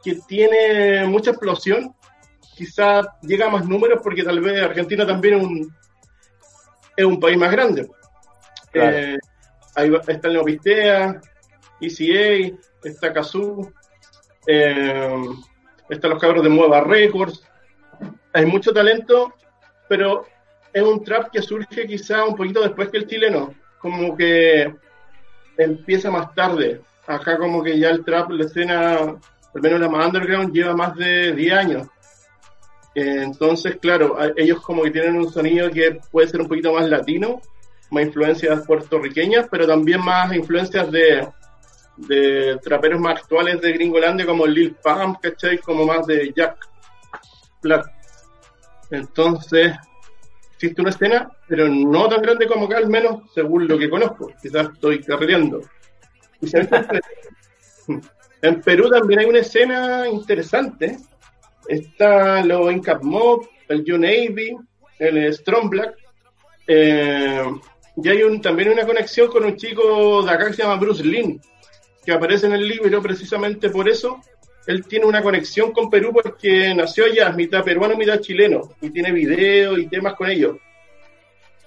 [0.01, 1.93] que tiene mucha explosión.
[2.55, 5.75] Quizá llega a más números porque tal vez Argentina también es un,
[6.95, 7.89] es un país más grande.
[8.73, 9.17] Eh,
[9.75, 11.21] ahí está el Neopistea,
[11.85, 13.71] ECA, está Kazoo,
[14.47, 15.23] eh,
[15.89, 17.43] están los cabros de Mueva Records.
[18.33, 19.33] Hay mucho talento,
[19.87, 20.25] pero
[20.71, 24.73] es un trap que surge quizá un poquito después que el chileno, como que
[25.57, 26.81] empieza más tarde.
[27.05, 30.95] Acá como que ya el trap, la escena, al menos la más underground, lleva más
[30.95, 31.87] de 10 años.
[32.95, 37.41] Entonces, claro, ellos como que tienen un sonido que puede ser un poquito más latino,
[37.89, 41.27] más influencias puertorriqueñas, pero también más influencias de,
[41.97, 45.57] de traperos más actuales de Gringolandia como Lil Pump, ¿cachai?
[45.59, 46.57] Como más de Jack
[47.61, 47.85] Black.
[48.91, 49.73] Entonces,
[50.53, 54.31] existe una escena, pero no tan grande como acá, al menos según lo que conozco.
[54.41, 55.61] Quizás estoy carreando.
[58.41, 60.97] en Perú también hay una escena interesante.
[61.67, 64.57] Está lo Incap Mob, el You Navy,
[64.99, 65.95] el Strong Black.
[66.67, 67.43] Eh,
[67.95, 71.03] y hay un, también una conexión con un chico de acá que se llama Bruce
[71.03, 71.39] Lin,
[72.05, 74.19] que aparece en el libro precisamente por eso.
[74.65, 79.11] Él tiene una conexión con Perú porque nació allá, mitad peruano, mitad chileno, y tiene
[79.11, 80.57] videos y temas con ellos.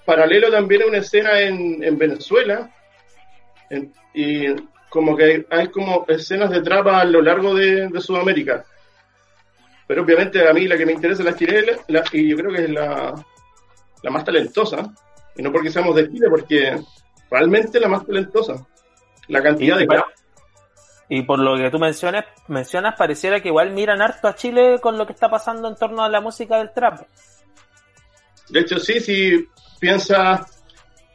[0.05, 2.71] Paralelo también a una escena en, Venezuela,
[4.13, 4.47] y
[4.89, 8.65] como que hay, como escenas de trapa a lo largo de, Sudamérica.
[9.85, 11.73] Pero obviamente a mí la que me interesa es la chilena,
[12.13, 13.13] y yo creo que es la,
[14.01, 14.91] la más talentosa,
[15.35, 16.79] y no porque seamos de Chile, porque
[17.29, 18.65] realmente la más talentosa.
[19.27, 19.87] La cantidad de...
[21.09, 24.97] Y por lo que tú mencionas, mencionas, pareciera que igual miran harto a Chile con
[24.97, 27.07] lo que está pasando en torno a la música del trap.
[28.49, 29.47] De hecho, sí, si
[29.79, 30.63] piensas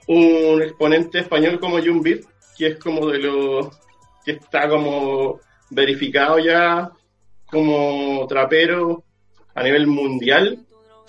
[0.08, 2.20] un exponente español como Jun Beat,
[2.56, 3.70] que es como de lo
[4.24, 6.90] que está como verificado ya
[7.46, 9.04] como trapero
[9.54, 10.64] a nivel mundial.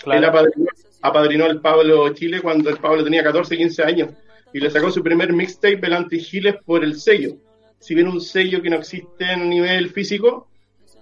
[0.06, 0.68] Él apadrinó,
[1.02, 4.10] apadrinó al Pablo Chile cuando el Pablo tenía 14, 15 años
[4.52, 7.38] y le sacó su primer mixtape, el Anti-Giles, por el sello
[7.84, 10.48] si bien un sello que no existe a nivel físico,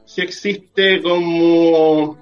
[0.04, 2.18] sí existe como,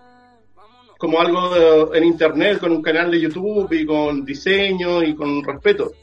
[0.98, 5.94] como algo en internet, con un canal de YouTube y con diseño y con respeto.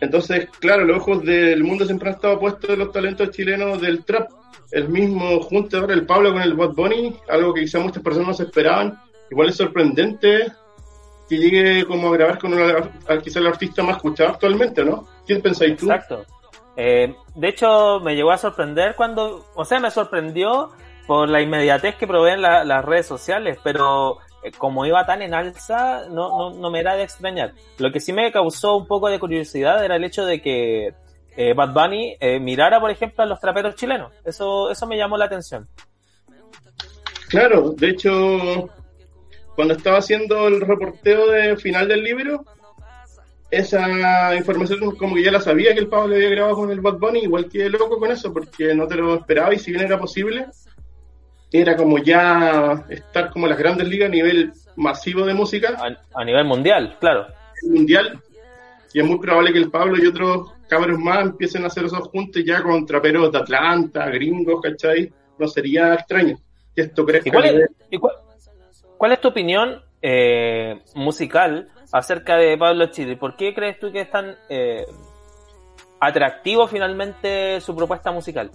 [0.00, 4.04] Entonces, claro, los ojos del mundo siempre han estado puestos en los talentos chilenos del
[4.04, 4.30] trap.
[4.70, 8.28] El mismo junto ahora el Pablo con el Bad Bunny, algo que quizá muchas personas
[8.28, 8.96] no se esperaban.
[9.28, 10.52] Igual es sorprendente
[11.28, 12.52] que llegue como a grabar con
[13.22, 15.08] quizá el artista más escuchado actualmente, ¿no?
[15.26, 15.86] ¿Quién pensáis tú?
[15.86, 16.24] Exacto.
[16.76, 20.70] Eh, de hecho, me llegó a sorprender cuando, o sea, me sorprendió
[21.06, 26.08] por la inmediatez que proveen las redes sociales, pero eh, como iba tan en alza,
[26.08, 27.52] no, no, me era de extrañar.
[27.78, 30.94] Lo que sí me causó un poco de curiosidad era el hecho de que
[31.36, 34.12] eh, Bad Bunny mirara, por ejemplo, a los traperos chilenos.
[34.24, 35.68] Eso, eso me llamó la atención.
[37.28, 38.70] Claro, de hecho,
[39.54, 42.44] cuando estaba haciendo el reporteo de final del libro,
[43.52, 46.96] esa información como que ya la sabía que el Pablo había grabado con el Bad
[46.96, 50.00] Bunny, igual que loco con eso, porque no te lo esperaba y si bien era
[50.00, 50.46] posible,
[51.52, 55.76] era como ya estar como las grandes ligas a nivel masivo de música.
[56.14, 57.26] A, nivel mundial, claro.
[57.62, 58.18] Mundial.
[58.94, 62.08] Y es muy probable que el Pablo y otros cabros más empiecen a hacer esos
[62.08, 65.12] juntos ya con traperos de Atlanta, gringos, ¿cachai?
[65.38, 66.38] No sería extraño
[66.74, 67.30] que esto crezca.
[67.30, 68.00] cuál, es,
[68.96, 73.16] cuál, es tu opinión eh, musical acerca de Pablo Chile.
[73.16, 74.84] ¿Por qué crees tú que es tan eh,
[76.00, 78.50] atractivo finalmente su propuesta musical?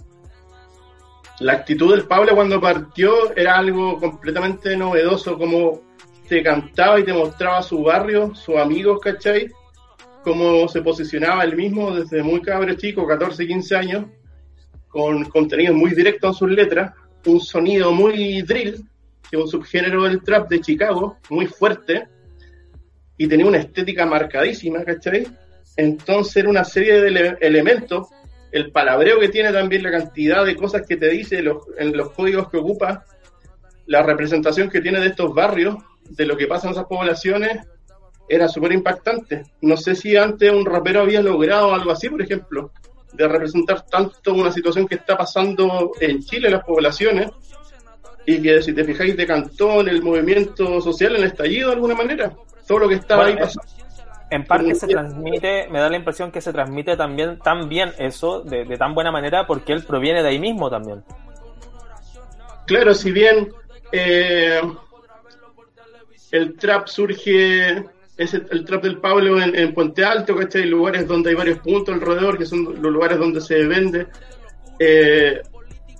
[1.40, 5.80] La actitud del Pablo cuando partió era algo completamente novedoso, como
[6.28, 9.48] te cantaba y te mostraba su barrio, sus amigos, ¿cachai?
[10.24, 14.06] Cómo se posicionaba él mismo desde muy cabrón chico, 14, 15 años,
[14.88, 16.92] con contenido muy directo en sus letras,
[17.24, 18.84] un sonido muy drill,
[19.30, 22.08] que es un subgénero del trap de Chicago, muy fuerte,
[23.18, 25.26] y tenía una estética marcadísima, ¿cachai?
[25.76, 28.06] Entonces era una serie de elementos,
[28.52, 32.48] el palabreo que tiene también, la cantidad de cosas que te dice en los códigos
[32.48, 33.04] que ocupa,
[33.86, 35.76] la representación que tiene de estos barrios,
[36.08, 37.58] de lo que pasa en esas poblaciones,
[38.28, 39.44] era súper impactante.
[39.62, 42.72] No sé si antes un rapero había logrado algo así, por ejemplo,
[43.12, 47.30] de representar tanto una situación que está pasando en Chile, en las poblaciones,
[48.26, 51.94] y que si te fijáis decantó en el movimiento social, en el estallido de alguna
[51.94, 52.32] manera
[52.68, 53.72] todo lo que estaba ahí pasando.
[54.30, 58.42] En parte se transmite, me da la impresión que se transmite también tan bien eso,
[58.42, 61.02] de, tan buena manera, porque él proviene de ahí mismo también.
[62.66, 63.48] Claro, si bien
[63.90, 64.60] eh,
[66.30, 67.84] el trap surge,
[68.18, 70.66] es el, trap del Pablo en, Puente Alto, ¿cachai?
[70.66, 74.08] Lugares donde hay varios puntos alrededor, que son los lugares donde se vende.
[74.78, 75.40] Eh,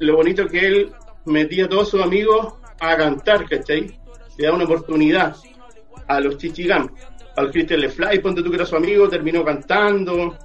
[0.01, 0.93] lo bonito que él
[1.25, 3.99] metía a todos sus amigos a cantar, ¿cachai?
[4.37, 5.35] Le da una oportunidad
[6.09, 6.91] a los Chichigam,
[7.37, 10.37] al Christian Lefly, ponte tú que era su amigo, terminó cantando.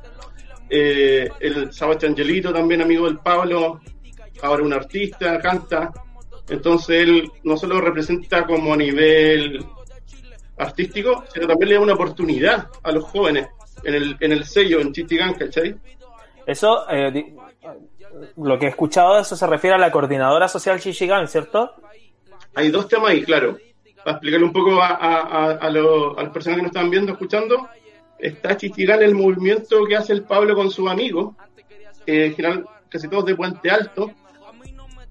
[0.70, 3.82] Eh, el Sebastián Angelito, también amigo del Pablo,
[4.42, 5.92] ahora un artista, canta.
[6.50, 9.64] Entonces él no solo representa como a nivel
[10.58, 13.48] artístico, sino también le da una oportunidad a los jóvenes
[13.84, 15.76] en el, en el sello, en Chichigam, ¿cachai?
[16.46, 17.34] Eso, eh,
[18.38, 21.74] lo que he escuchado de eso se refiere a la coordinadora social Chichigan, ¿cierto?
[22.56, 23.58] Hay dos temas ahí, claro.
[24.04, 27.70] Para explicarle un poco a, a, a, las personas que nos están viendo, escuchando,
[28.20, 31.36] está Chichigan el movimiento que hace el Pablo con sus amigos,
[32.06, 34.12] eh, general, casi todos de Puente Alto,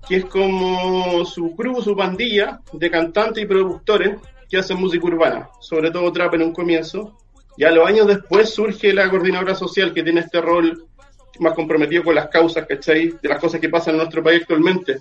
[0.06, 4.18] que es como su crew, su pandilla de cantantes y productores
[4.48, 7.16] que hacen música urbana, sobre todo trap en un comienzo.
[7.56, 10.86] Y a los años después surge la coordinadora social que tiene este rol
[11.38, 13.14] más comprometido con las causas, ¿cachai?
[13.22, 14.98] De las cosas que pasan en nuestro país actualmente.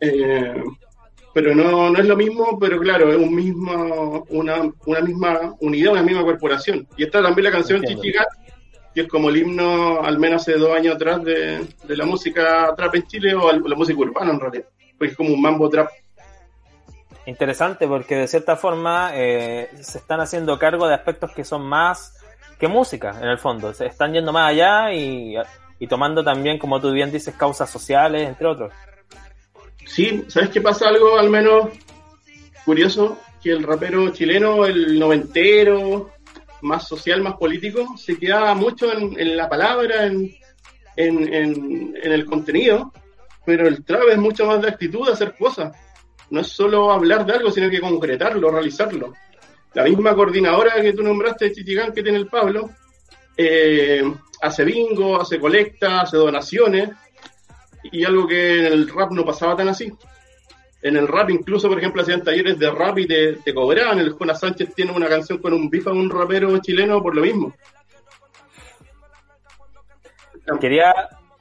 [0.00, 0.62] Eh,
[1.32, 5.92] pero no, no es lo mismo, pero claro, es un mismo, una, una misma unidad,
[5.92, 6.86] una misma corporación.
[6.96, 8.28] Y está también la canción Chichigat,
[8.94, 12.72] que es como el himno, al menos hace dos años atrás, de, de la música
[12.76, 14.66] trap en Chile, o la música urbana en realidad.
[14.98, 15.88] Pues es como un mambo trap.
[17.24, 22.18] Interesante, porque de cierta forma eh, se están haciendo cargo de aspectos que son más
[22.58, 23.72] que música, en el fondo.
[23.74, 25.36] Se están yendo más allá y,
[25.88, 28.72] tomando también, como tú bien dices, causas sociales, entre otros.
[29.86, 31.70] Sí, ¿sabes qué pasa algo al menos
[32.64, 33.18] curioso?
[33.42, 36.10] Que el rapero chileno, el noventero,
[36.62, 40.34] más social, más político, se quedaba mucho en, la palabra, en,
[40.96, 42.92] el contenido,
[43.44, 45.76] pero el trap es mucho más de actitud, de hacer cosas.
[46.30, 49.12] No es solo hablar de algo, sino que concretarlo, realizarlo
[49.74, 52.70] la misma coordinadora que tú nombraste Chichigán que tiene el Pablo,
[53.36, 54.02] eh,
[54.42, 56.90] hace bingo, hace colecta, hace donaciones,
[57.84, 59.92] y algo que en el rap no pasaba tan así.
[60.82, 64.00] En el rap incluso, por ejemplo, hacían talleres de rap y te, cobraban.
[64.00, 67.54] El Juana Sánchez tiene una canción con un bifa un rapero chileno por lo mismo.
[70.60, 70.92] Quería,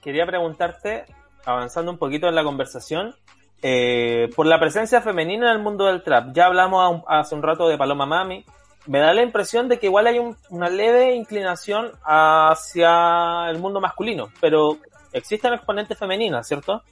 [0.02, 1.06] quería preguntarte,
[1.44, 3.16] avanzando un poquito en la conversación,
[3.64, 6.34] eh, por la presencia femenina en el mundo del trap.
[6.34, 8.46] Ya hablamos hace un rato de Paloma Mami.
[8.86, 10.20] Me da la impresión de que igual hay
[10.50, 14.78] una leve inclinación hacia el mundo masculino, pero
[15.14, 16.84] existen exponentes femeninas, ¿cierto?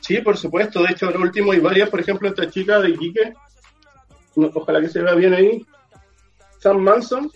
[0.00, 0.82] Sí, por supuesto.
[0.82, 3.34] De hecho, lo último hay varias, por ejemplo, esta chica de Iquique,
[4.36, 5.64] ojalá que se vea bien ahí,
[6.58, 7.30] Sam Manson,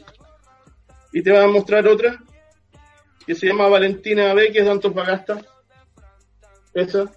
[1.13, 2.19] y te voy a mostrar otra
[3.27, 5.41] que se llama Valentina B, que es de Antofagasta.
[6.75, 7.11] Esa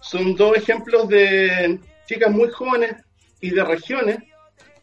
[0.00, 2.96] son dos ejemplos de chicas muy jóvenes
[3.40, 4.18] y de regiones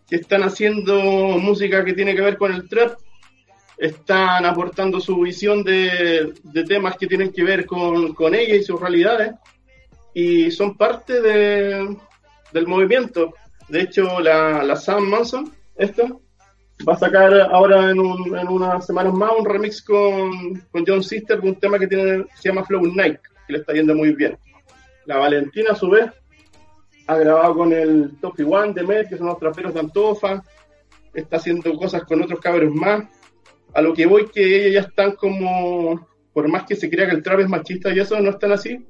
[0.08, 1.00] que están haciendo
[1.40, 3.00] música que tiene que ver con el trap,
[3.82, 6.36] están aportando su visión de,
[6.68, 9.34] temas que tienen que ver con, con ella y sus realidades,
[10.14, 11.98] y son parte de,
[12.54, 13.34] del movimiento.
[13.70, 16.04] De hecho, la, la Sam Manson, esta,
[16.88, 21.04] va a sacar ahora en, un, en unas semanas más un remix con, con John
[21.04, 24.14] Sister de un tema que tiene, se llama Flow Night, que le está yendo muy
[24.14, 24.38] bien.
[25.08, 26.12] La Valentina, a su vez,
[27.08, 30.44] ha grabado con el Topi One de Med, que son los traperos de Antofa.
[31.16, 33.06] Está haciendo cosas con otros cabros más.
[33.74, 37.16] A lo que voy que ellas ya están como, por más que se crea que
[37.16, 38.86] el trap es machista y eso, no están así.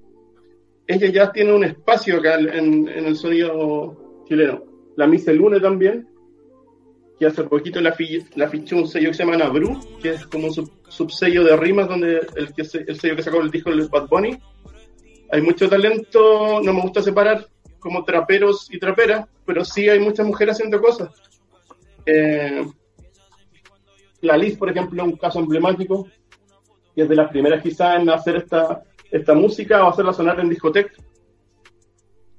[0.88, 4.64] Ellas ya tienen un espacio acá en, el sonido chileno.
[4.98, 6.08] La Miss Lune también,
[7.20, 7.96] que hace poquito la,
[8.36, 11.88] la fichó un sello que se llama Nabru, que es como un subsello de rimas,
[11.88, 14.38] donde el, que el sello que sacó el disco de Bad Bunny
[15.32, 17.48] hay mucho talento, no me gusta separar
[17.80, 21.10] como traperos y traperas, pero sí hay muchas mujeres haciendo cosas.
[22.06, 22.66] Eh,
[24.22, 26.08] la Liz, por ejemplo, es un caso emblemático,
[26.96, 30.50] y es de las primeras quizás en hacer esta, esta música o hacerla sonar en
[30.50, 30.94] discoteca.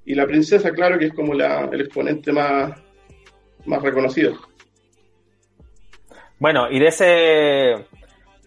[0.05, 2.72] Y la princesa, claro, que es como la, el exponente más,
[3.64, 4.35] más reconocido.
[6.39, 7.87] Bueno, y de ese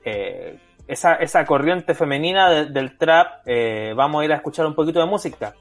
[0.04, 5.00] eh, esa, esa corriente femenina del trap, eh, vamos a ir a escuchar un poquito
[5.00, 5.56] de música.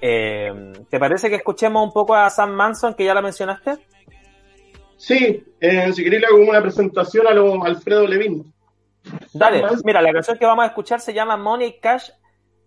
[0.00, 3.76] Eh, ¿Te parece que escuchemos un poco a Sam Manson, que ya la mencionaste?
[5.00, 8.52] Sí, eh, si queréis le hago una presentación a lo Alfredo Levin.
[9.32, 12.10] Dale, mira, la canción que vamos a escuchar se llama Money, Cash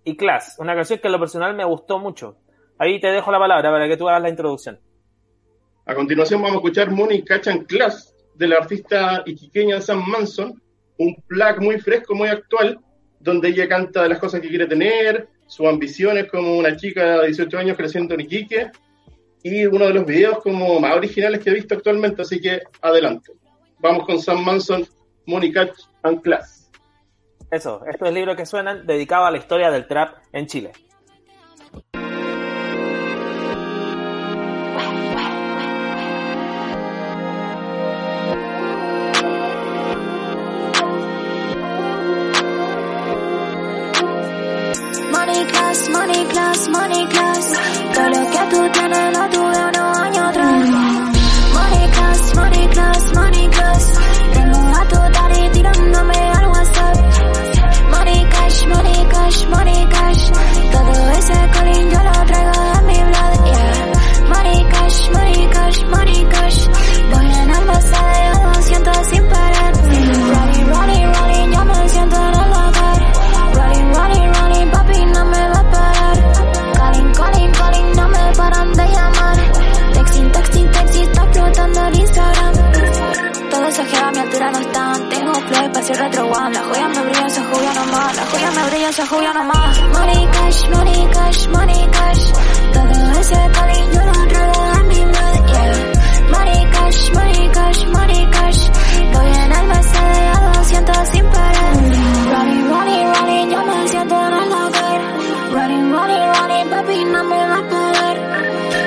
[0.04, 2.38] y Class, una canción que en lo personal me gustó mucho.
[2.80, 4.80] Ahí te dejo la palabra para que tú hagas la introducción.
[5.86, 10.60] A continuación vamos a escuchar Money, Cash and Class del artista iquiqueña Sam Manson,
[10.98, 12.80] un plug muy fresco, muy actual,
[13.20, 17.28] donde ella canta de las cosas que quiere tener, sus ambiciones como una chica de
[17.28, 18.72] 18 años creciendo en Iquique,
[19.44, 23.34] y uno de los videos como más originales que he visto actualmente, así que adelante.
[23.80, 24.88] Vamos con Sam Manson,
[25.26, 25.70] Monica
[26.04, 26.72] and Class.
[27.52, 30.72] Eso, estos libros que suenan dedicados a la historia del trap en Chile.
[45.12, 47.54] Money class, money class, money class.
[47.94, 49.33] Todo lo que tú tienes
[88.96, 92.32] Money cash, money cash, money cash.
[92.74, 96.30] Todo ese calling, yo lo traigo en mi blood, yeah.
[96.30, 98.70] Money cash, money cash, money cash.
[99.14, 101.76] Voy en el Mercedes a 200 sin parar.
[102.34, 105.02] Running, running, running, yo me siento en el hogar.
[105.54, 108.18] Running, running, running, papi, no me va a parar.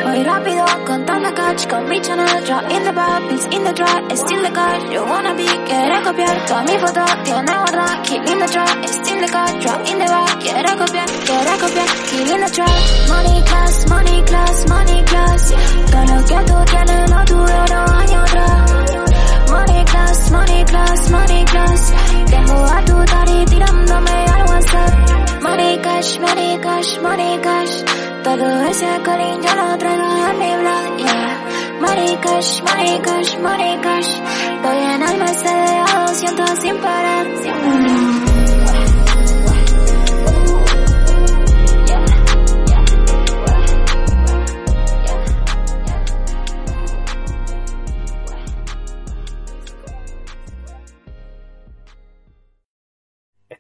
[0.05, 4.15] Voy rápido contando catch con mi channel Draw in the bar, pills in the dry,
[4.15, 8.39] still the car You wanna be, quiere copiar Toda mi foto tiene guarda Keep in
[8.39, 8.87] the dry,
[9.17, 11.89] still the car Draw in the bar, quiere copiar Quiere copiar,
[12.33, 12.77] in the dry
[13.09, 15.43] Money class, money class, money class.
[15.91, 18.71] Todo lo que tú tienes lo tuve unos años atrás
[19.51, 21.93] Money class, money class, money class.
[22.31, 25.43] Tengo a tu daddy tirándome al WhatsApp.
[25.43, 27.75] Money cash, money cash, money cash.
[28.25, 31.81] Todo ese colín yo lo traigo en mi blood, yeah.
[31.81, 34.11] Money cash, money cash, money cash.
[34.63, 37.27] Voy en el Mercedes a 200 sin parar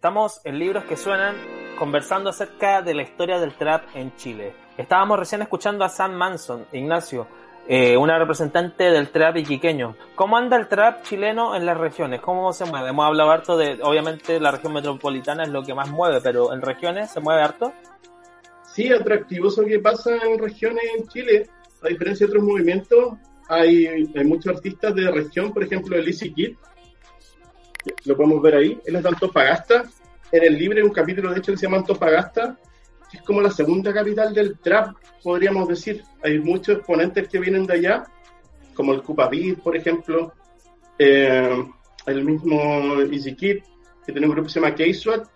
[0.06, 1.34] Estamos en Libros que Suenan
[1.76, 4.54] conversando acerca de la historia del trap en Chile.
[4.78, 7.26] Estábamos recién escuchando a Sam Manson, Ignacio,
[7.66, 9.96] eh, una representante del trap iquiqueño.
[10.14, 12.20] ¿Cómo anda el trap chileno en las regiones?
[12.20, 12.90] ¿Cómo se mueve?
[12.90, 16.62] Hemos hablado harto de, obviamente la región metropolitana es lo que más mueve, pero en
[16.62, 17.72] regiones se mueve harto.
[18.62, 21.50] Sí, atractivoso que pasa en regiones en Chile.
[21.82, 23.14] A diferencia de otros movimientos,
[23.48, 26.54] hay, hay muchos artistas de región, por ejemplo, el Easy Kid,
[28.04, 29.84] lo podemos ver ahí, él es de Antofagasta,
[30.32, 32.58] en el libro hay un capítulo de hecho que se llama Antofagasta,
[33.10, 36.02] que es como la segunda capital del trap, podríamos decir.
[36.22, 38.04] Hay muchos exponentes que vienen de allá,
[38.74, 40.32] como el Cupa Beat, por ejemplo,
[40.98, 41.64] eh,
[42.06, 43.58] el mismo Easy Kid,
[44.04, 45.26] que tiene un grupo que se llama K-Swat.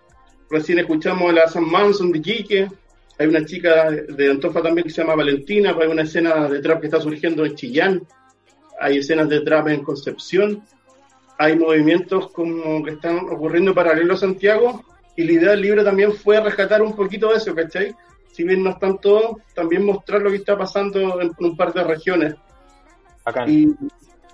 [0.49, 2.67] Recién escuchamos a la San Manson de Quique,
[3.17, 6.81] hay una chica de Antofa también que se llama Valentina, hay una escena de trap
[6.81, 8.07] que está surgiendo en Chillán,
[8.79, 10.63] hay escenas de trap en Concepción,
[11.41, 14.85] hay movimientos como que están ocurriendo paralelo a Santiago,
[15.17, 17.95] y la idea del libro también fue rescatar un poquito de eso, ¿cachai?
[18.31, 21.83] Si bien no están todos, también mostrar lo que está pasando en un par de
[21.83, 22.35] regiones.
[23.25, 23.49] Bacán.
[23.49, 23.73] Y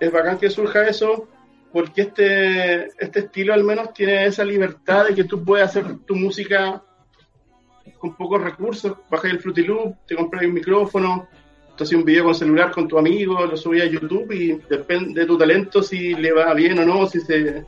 [0.01, 1.30] es bacán que surja eso,
[1.72, 6.14] porque este, este estilo al menos tiene esa libertad de que tú puedes hacer tu
[6.14, 6.84] música
[7.99, 11.30] con pocos recursos, bajas el Fruity Loop, te compras un micrófono,
[11.78, 15.21] tú haces un video con celular con tu amigo, lo subes a YouTube y depende
[15.21, 17.63] de tu talento si le va bien o no, si se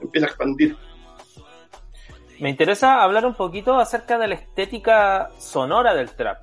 [0.00, 0.76] empieza a expandir.
[2.38, 6.42] Me interesa hablar un poquito acerca de la estética sonora del trap.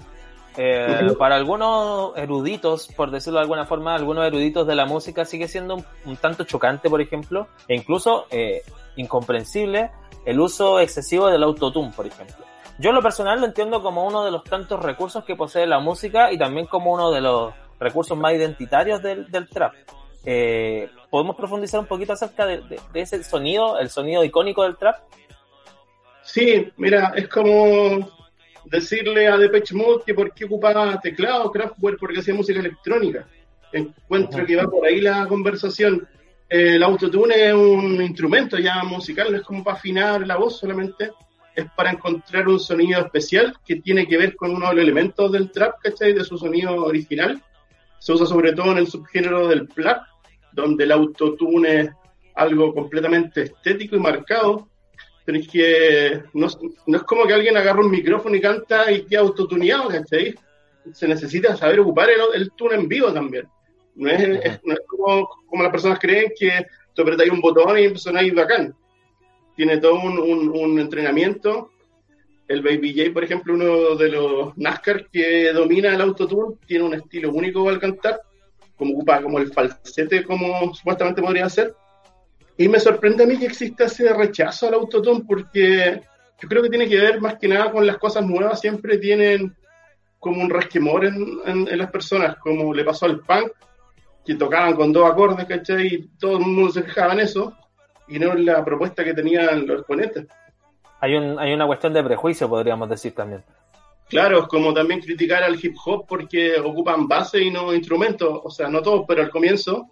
[0.60, 1.16] Eh.
[1.18, 5.76] Para algunos eruditos, por decirlo de alguna forma, algunos eruditos de la música sigue siendo
[5.76, 8.62] un, un tanto chocante, por ejemplo, e incluso eh,
[8.96, 9.92] incomprensible
[10.26, 12.46] el uso excesivo del autotune, por ejemplo.
[12.80, 15.80] Yo en lo personal lo entiendo como uno de los tantos recursos que posee la
[15.80, 19.74] música y también como uno de los recursos más identitarios del, del trap.
[20.24, 24.78] Eh, ¿Podemos profundizar un poquito acerca de, de- de ese sonido, el sonido icónico del
[24.78, 24.96] trap?
[26.24, 28.10] Sí, mira, es como
[28.66, 33.26] decirle a Depeche Mode que por qué ocupaba teclado Kraftwerk porque hacía música electrónica.
[33.72, 36.08] Encuentro que va por ahí la conversación.
[36.50, 40.60] Eh, el autotune es un instrumento ya musical, no es como para afinar la voz
[40.60, 41.12] solamente,
[41.58, 45.32] es para encontrar un sonido especial que tiene que ver con uno de los elementos
[45.32, 46.14] del trap, ¿cachai?
[46.14, 47.42] De su sonido original.
[48.00, 49.98] Se usa sobre todo en el subgénero del plug,
[50.52, 51.90] donde el autotune es
[52.36, 54.70] algo completamente estético y marcado,
[55.26, 56.48] pero es que no,
[56.86, 60.36] no es como que alguien agarra un micrófono y canta y queda autotuneado, ¿cachai?
[60.94, 63.46] se necesita saber ocupar el, el tune en vivo también.
[63.96, 67.78] No es, es- no es como, como las personas creen que tú apretas un botón
[67.78, 68.74] y sonáis bacán.
[69.58, 71.72] Tiene todo un, un- entrenamiento.
[72.48, 76.94] El Baby J, por ejemplo, uno de los NASCAR que domina el autotune, tiene un
[76.94, 78.22] estilo único al cantar,
[78.78, 81.76] como ocupa como el falsete, como supuestamente podría ser.
[82.58, 86.02] Y me sorprende a mí que exista ese rechazo al autotune, porque
[86.42, 89.54] yo creo que tiene que ver más que nada con las cosas nuevas, siempre tienen
[90.20, 93.52] como un resquemor en, en- en las personas, como le pasó al punk,
[94.26, 95.88] que tocaban con dos acordes, ¿cachai?
[95.88, 97.54] Y todo el mundo se fijaba en eso,
[98.08, 100.26] y no en la propuesta que tenían los exponentes.
[101.00, 103.44] Hay, un, hay una cuestión de prejuicio, podríamos decir también.
[104.10, 108.50] Claro, es como también criticar al hip hop porque ocupan base y no instrumentos, o
[108.50, 109.88] sea, no todos, pero al comienzo.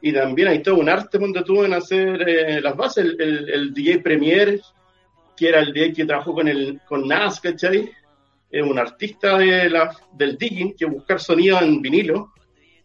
[0.00, 3.04] Y también hay todo un arte donde tú en hacer eh, las bases.
[3.04, 4.60] El, el- el DJ Premier,
[5.36, 7.90] que era el DJ que trabajó con, el, con Nas, ¿cachai?
[8.50, 12.32] Es un artista de la, del digging que buscar sonido en vinilo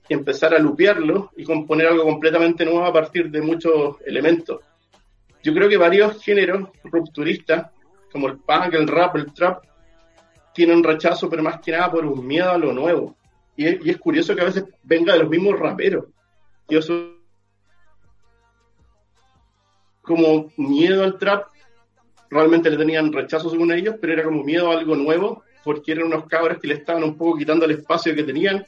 [0.08, 4.62] y empezar a lupearlo y componer algo completamente nuevo a partir de muchos elementos.
[5.42, 7.72] Yo creo que varios géneros rupturistas,
[8.12, 9.64] como el punk, el rap, el trap,
[10.54, 13.16] tienen rechazo, pero más que nada por un miedo a lo nuevo.
[13.56, 16.06] Y es, y es curioso que a veces venga de los mismos raperos.
[16.70, 17.20] Yo soy
[20.02, 21.48] como miedo al trap,
[22.30, 26.08] realmente le tenían rechazo según ellos, pero era como miedo a algo nuevo, porque eran
[26.08, 28.66] unos cabros que le estaban un poco quitando el espacio que tenían,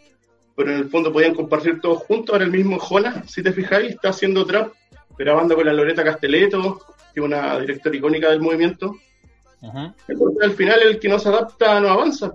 [0.55, 2.33] pero en el fondo podían compartir todos juntos.
[2.33, 4.71] Ahora el mismo Jonas, si te fijáis, está haciendo trap,
[5.17, 6.81] grabando con la Loreta Casteleto,
[7.13, 8.95] que es una directora icónica del movimiento.
[9.61, 9.93] Ujú.
[10.07, 12.33] Entonces, al final el que no se adapta no avanza.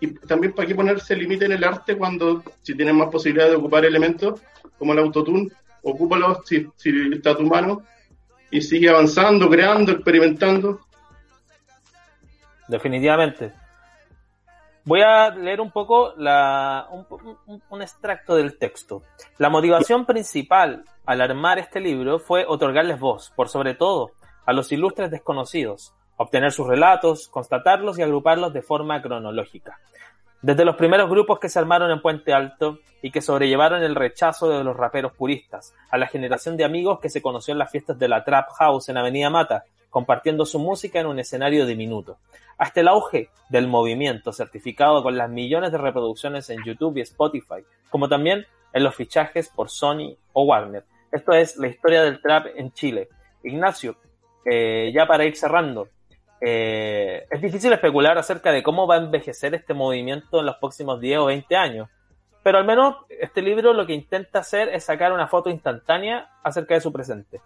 [0.00, 3.56] Y también para qué ponerse límite en el arte cuando si tienes más posibilidad de
[3.56, 4.40] ocupar elementos
[4.78, 5.48] como el autotune,
[5.82, 7.82] ocúpalos si, si está a tu mano
[8.50, 10.80] y sigue avanzando, creando, experimentando.
[12.68, 13.52] Definitivamente.
[14.84, 17.06] Voy a leer un poco la, un,
[17.46, 19.02] un- un extracto del texto.
[19.38, 24.10] La motivación principal al armar este libro fue otorgarles voz, por sobre todo,
[24.44, 29.78] a los ilustres desconocidos, obtener sus relatos, constatarlos y agruparlos de forma cronológica.
[30.40, 34.48] Desde los primeros grupos que se armaron en Puente Alto y que sobrellevaron el rechazo
[34.48, 37.96] de los raperos puristas, a la generación de amigos que se conoció en las fiestas
[38.00, 39.62] de la Trap House en Avenida Mata,
[39.92, 42.16] compartiendo su música en un escenario diminuto,
[42.56, 47.62] hasta el auge del movimiento certificado con las millones de reproducciones en YouTube y Spotify,
[47.90, 50.84] como también en los fichajes por Sony o Warner.
[51.12, 53.10] Esto es la historia del trap en Chile.
[53.44, 53.96] Ignacio,
[54.50, 55.88] eh, ya para ir cerrando,
[56.40, 61.00] eh, es difícil especular acerca de cómo va a envejecer este movimiento en los próximos
[61.00, 61.90] 10 o 20 años,
[62.42, 66.72] pero al menos este libro lo que intenta hacer es sacar una foto instantánea acerca
[66.72, 67.42] de su presente.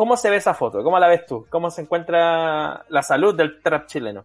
[0.00, 0.82] ¿Cómo se ve esa foto?
[0.82, 1.44] ¿Cómo la ves tú?
[1.50, 4.24] ¿Cómo se encuentra la salud del trap chileno?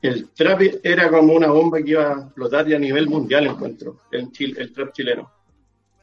[0.00, 3.96] El trap era como una bomba que iba a explotar ya a nivel mundial, encuentro,
[4.12, 5.28] el, chil- el trap chileno.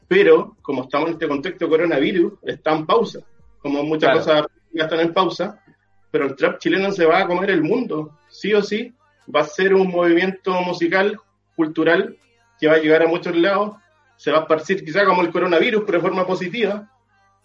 [0.05, 3.19] Pero, como estamos en este contexto coronavirus, está en pausa.
[3.59, 4.19] Como muchas Claro.
[4.19, 5.63] cosas ya están en pausa,
[6.11, 8.93] pero el trap chileno se va a comer el mundo, sí o sí.
[9.33, 11.17] Va a ser un movimiento musical,
[11.55, 12.17] cultural,
[12.59, 13.77] que va a llegar a muchos lados.
[14.17, 16.91] Se va a esparcir quizá como el coronavirus, pero de forma positiva.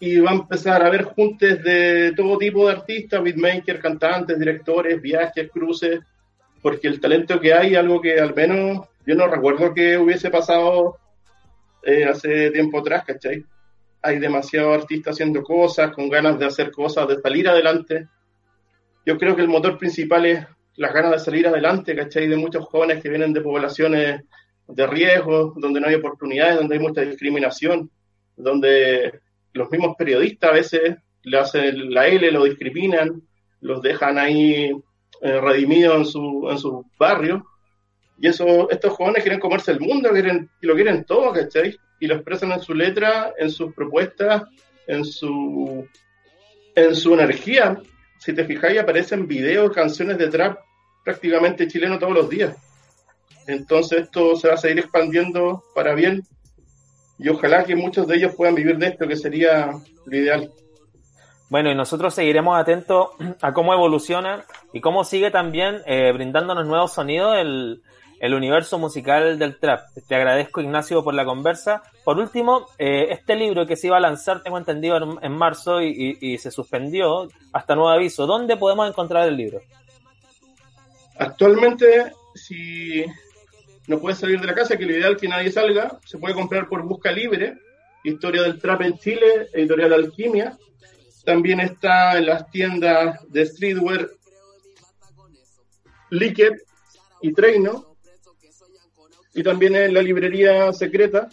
[0.04, 5.00] Y va a empezar a haber juntes de todo tipo de artistas, beatmakers, cantantes, directores,
[5.00, 6.00] viajes, cruces,
[6.60, 10.96] porque el talento que hay, algo que al menos yo no recuerdo que hubiese pasado
[11.84, 13.44] eh, hace tiempo atrás, ¿cachai?
[14.02, 18.08] Hay demasiados artistas haciendo cosas, con ganas de hacer cosas, de salir adelante.
[19.06, 20.44] Yo creo que el motor principal es
[20.74, 22.26] las ganas de salir adelante, ¿cachai?
[22.26, 24.22] De muchos jóvenes que vienen de poblaciones
[24.66, 27.88] de riesgo, donde no hay oportunidades, donde hay mucha discriminación,
[28.36, 29.20] donde
[29.52, 33.22] los mismos periodistas a veces le hacen la L, lo discriminan,
[33.60, 34.70] los dejan ahí
[35.20, 37.46] eh, redimidos en su, en su barrio.
[38.18, 41.76] Y eso, estos jóvenes quieren comerse el mundo, quieren, y lo quieren todo, ¿cachai?
[42.00, 44.44] Y lo expresan en su letra, en sus propuestas,
[44.86, 45.86] en su,
[46.74, 47.80] en su energía.
[48.18, 50.58] Si te fijáis, aparecen videos, canciones de trap
[51.04, 52.56] prácticamente chileno todos los días.
[53.46, 56.22] Entonces esto se va a seguir expandiendo para bien
[57.22, 59.70] y ojalá que muchos de ellos puedan vivir de esto, que sería
[60.04, 60.50] lo ideal.
[61.48, 63.08] Bueno, y nosotros seguiremos atentos
[63.42, 67.82] a cómo evoluciona y cómo sigue también eh, brindándonos nuevos sonidos el,
[68.20, 69.80] el universo musical del trap.
[70.08, 71.82] Te agradezco, Ignacio, por la conversa.
[72.04, 75.82] Por último, eh, este libro que se iba a lanzar, tengo entendido, en, en marzo
[75.82, 78.26] y, y- y se suspendió hasta nuevo aviso.
[78.26, 79.60] ¿Dónde podemos encontrar el libro?
[81.18, 83.04] Actualmente, si
[83.88, 86.34] no puedes salir de la casa, que lo ideal es que nadie salga, se puede
[86.34, 87.58] comprar por busca libre.
[88.04, 90.56] Historia del trap en Chile, editorial Alquimia.
[91.24, 94.10] También está en las tiendas de streetwear
[96.10, 96.52] Liquid
[97.22, 97.96] y Treino.
[99.34, 101.28] Y también en la librería secreta.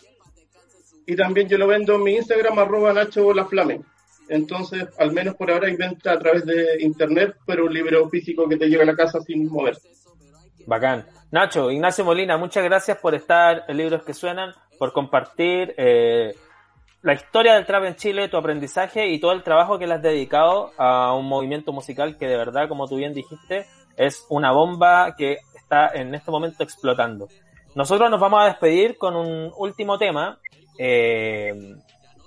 [1.06, 3.82] Y también yo lo vendo en mi Instagram, arroba Nacho La Flame.
[4.28, 8.48] Entonces, al menos por ahora hay venta a través de internet, pero un libro físico
[8.48, 9.76] que te llega a la casa sin mover.
[10.68, 11.04] Bacán.
[11.32, 16.34] Nacho, Ignacio Molina, muchas gracias por estar en Libros que Suenan, por compartir eh,
[17.04, 20.02] la historia del trap en Chile, tu aprendizaje y todo el trabajo que le has
[20.02, 25.14] dedicado a un movimiento musical que de verdad, como tú bien dijiste, es una bomba
[25.16, 27.28] que está en este momento explotando.
[27.76, 30.40] Nosotros nos vamos a despedir con un último tema.
[30.80, 31.54] Eh,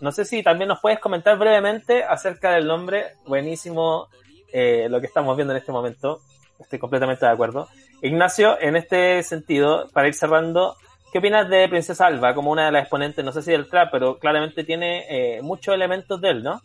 [0.01, 4.07] no sé si también nos puedes comentar brevemente acerca del nombre, buenísimo
[4.53, 6.21] eh, lo que estamos viendo en este momento,
[6.61, 7.67] estoy completamente de acuerdo.
[8.03, 10.77] Ignacio, en este sentido, para ir cerrando,
[11.13, 13.91] ¿qué opinas de Princesa Alba como una de las exponentes, no sé si del trap,
[13.93, 16.61] pero claramente tiene eh, muchos elementos de él, ¿no?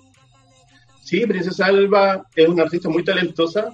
[1.04, 3.72] Sí, Princesa Alba es una artista muy talentosa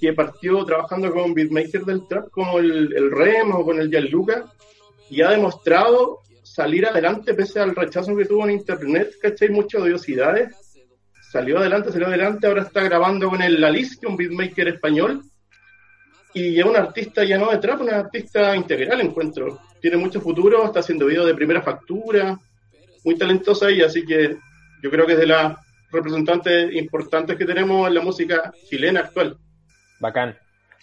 [0.00, 4.46] que partió trabajando con beatmakers del trap como el, el Rem o con el Gianluca
[5.10, 9.50] y ha demostrado salir adelante pese al rechazo que tuvo en internet, ¿cachai?
[9.50, 10.54] Muchas odiosidades.
[11.30, 15.22] Salió adelante, salió adelante, ahora está grabando con el Alice, un beatmaker español.
[16.34, 19.60] Y es un artista ya no de trap, artista integral, encuentro.
[19.80, 22.38] Tiene mucho futuro, está haciendo videos de primera factura,
[23.04, 24.36] muy talentosa ella, así que
[24.82, 25.56] yo creo que es de las
[25.90, 29.36] representantes importantes que tenemos en la música chilena actual.
[29.98, 30.36] Bacán.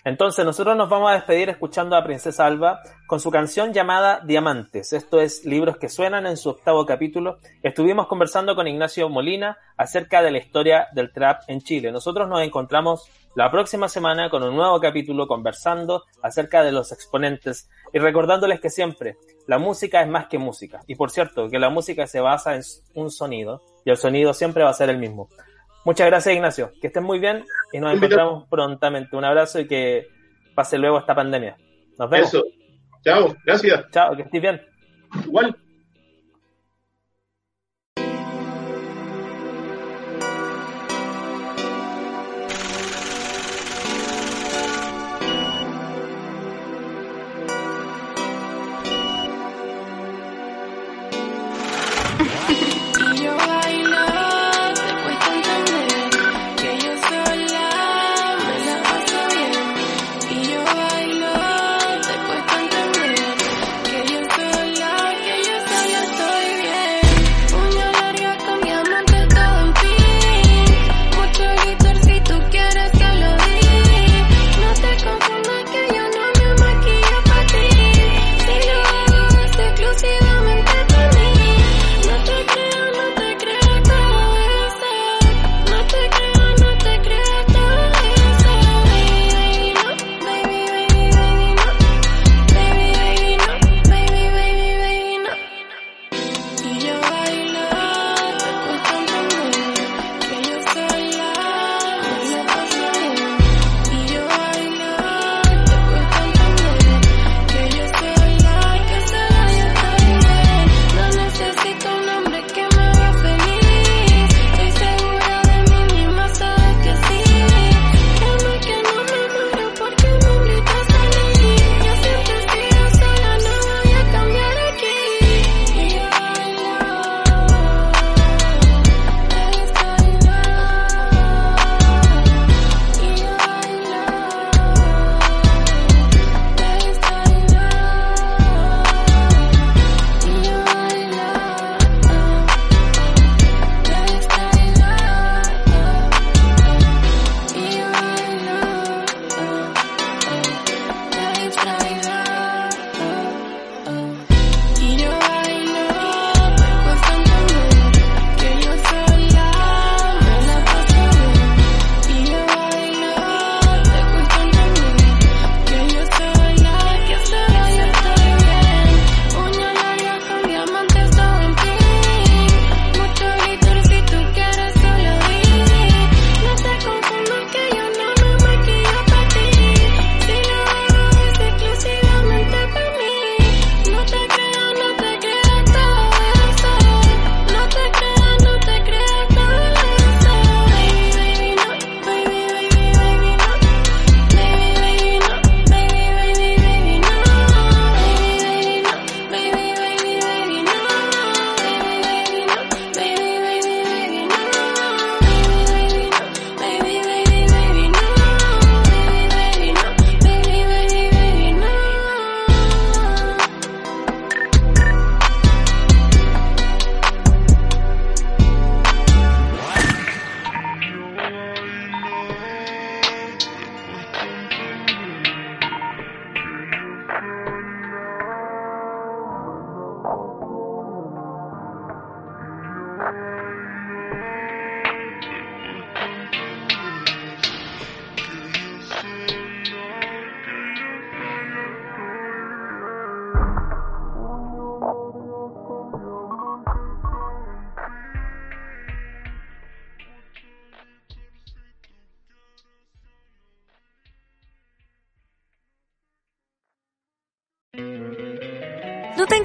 [0.03, 4.93] Entonces, nosotros nos vamos a despedir escuchando a Princesa Alba con su canción llamada Diamantes.
[4.93, 7.39] Esto es Libros que Suenan en su octavo capítulo.
[7.61, 11.91] Estuvimos conversando con Ignacio Molina acerca de la historia del trap en Chile.
[11.91, 17.69] Nosotros nos encontramos la próxima semana con un nuevo capítulo conversando acerca de los exponentes
[17.91, 20.79] y recordándoles que siempre la música es más que música.
[20.87, 22.61] Y por cierto, que la música se basa en
[22.95, 25.29] un sonido y el sonido siempre va a ser el mismo.
[25.88, 26.73] Muchas gracias, Ignacio.
[26.81, 29.15] Que estén muy bien y nos encontramos prontamente.
[29.15, 30.09] Un abrazo y que
[30.53, 31.55] pase luego esta pandemia.
[31.97, 32.27] Nos vemos.
[32.27, 32.43] Eso.
[33.05, 33.85] Chao, gracias.
[33.91, 34.61] Chao, que estés bien.
[35.25, 35.55] Igual.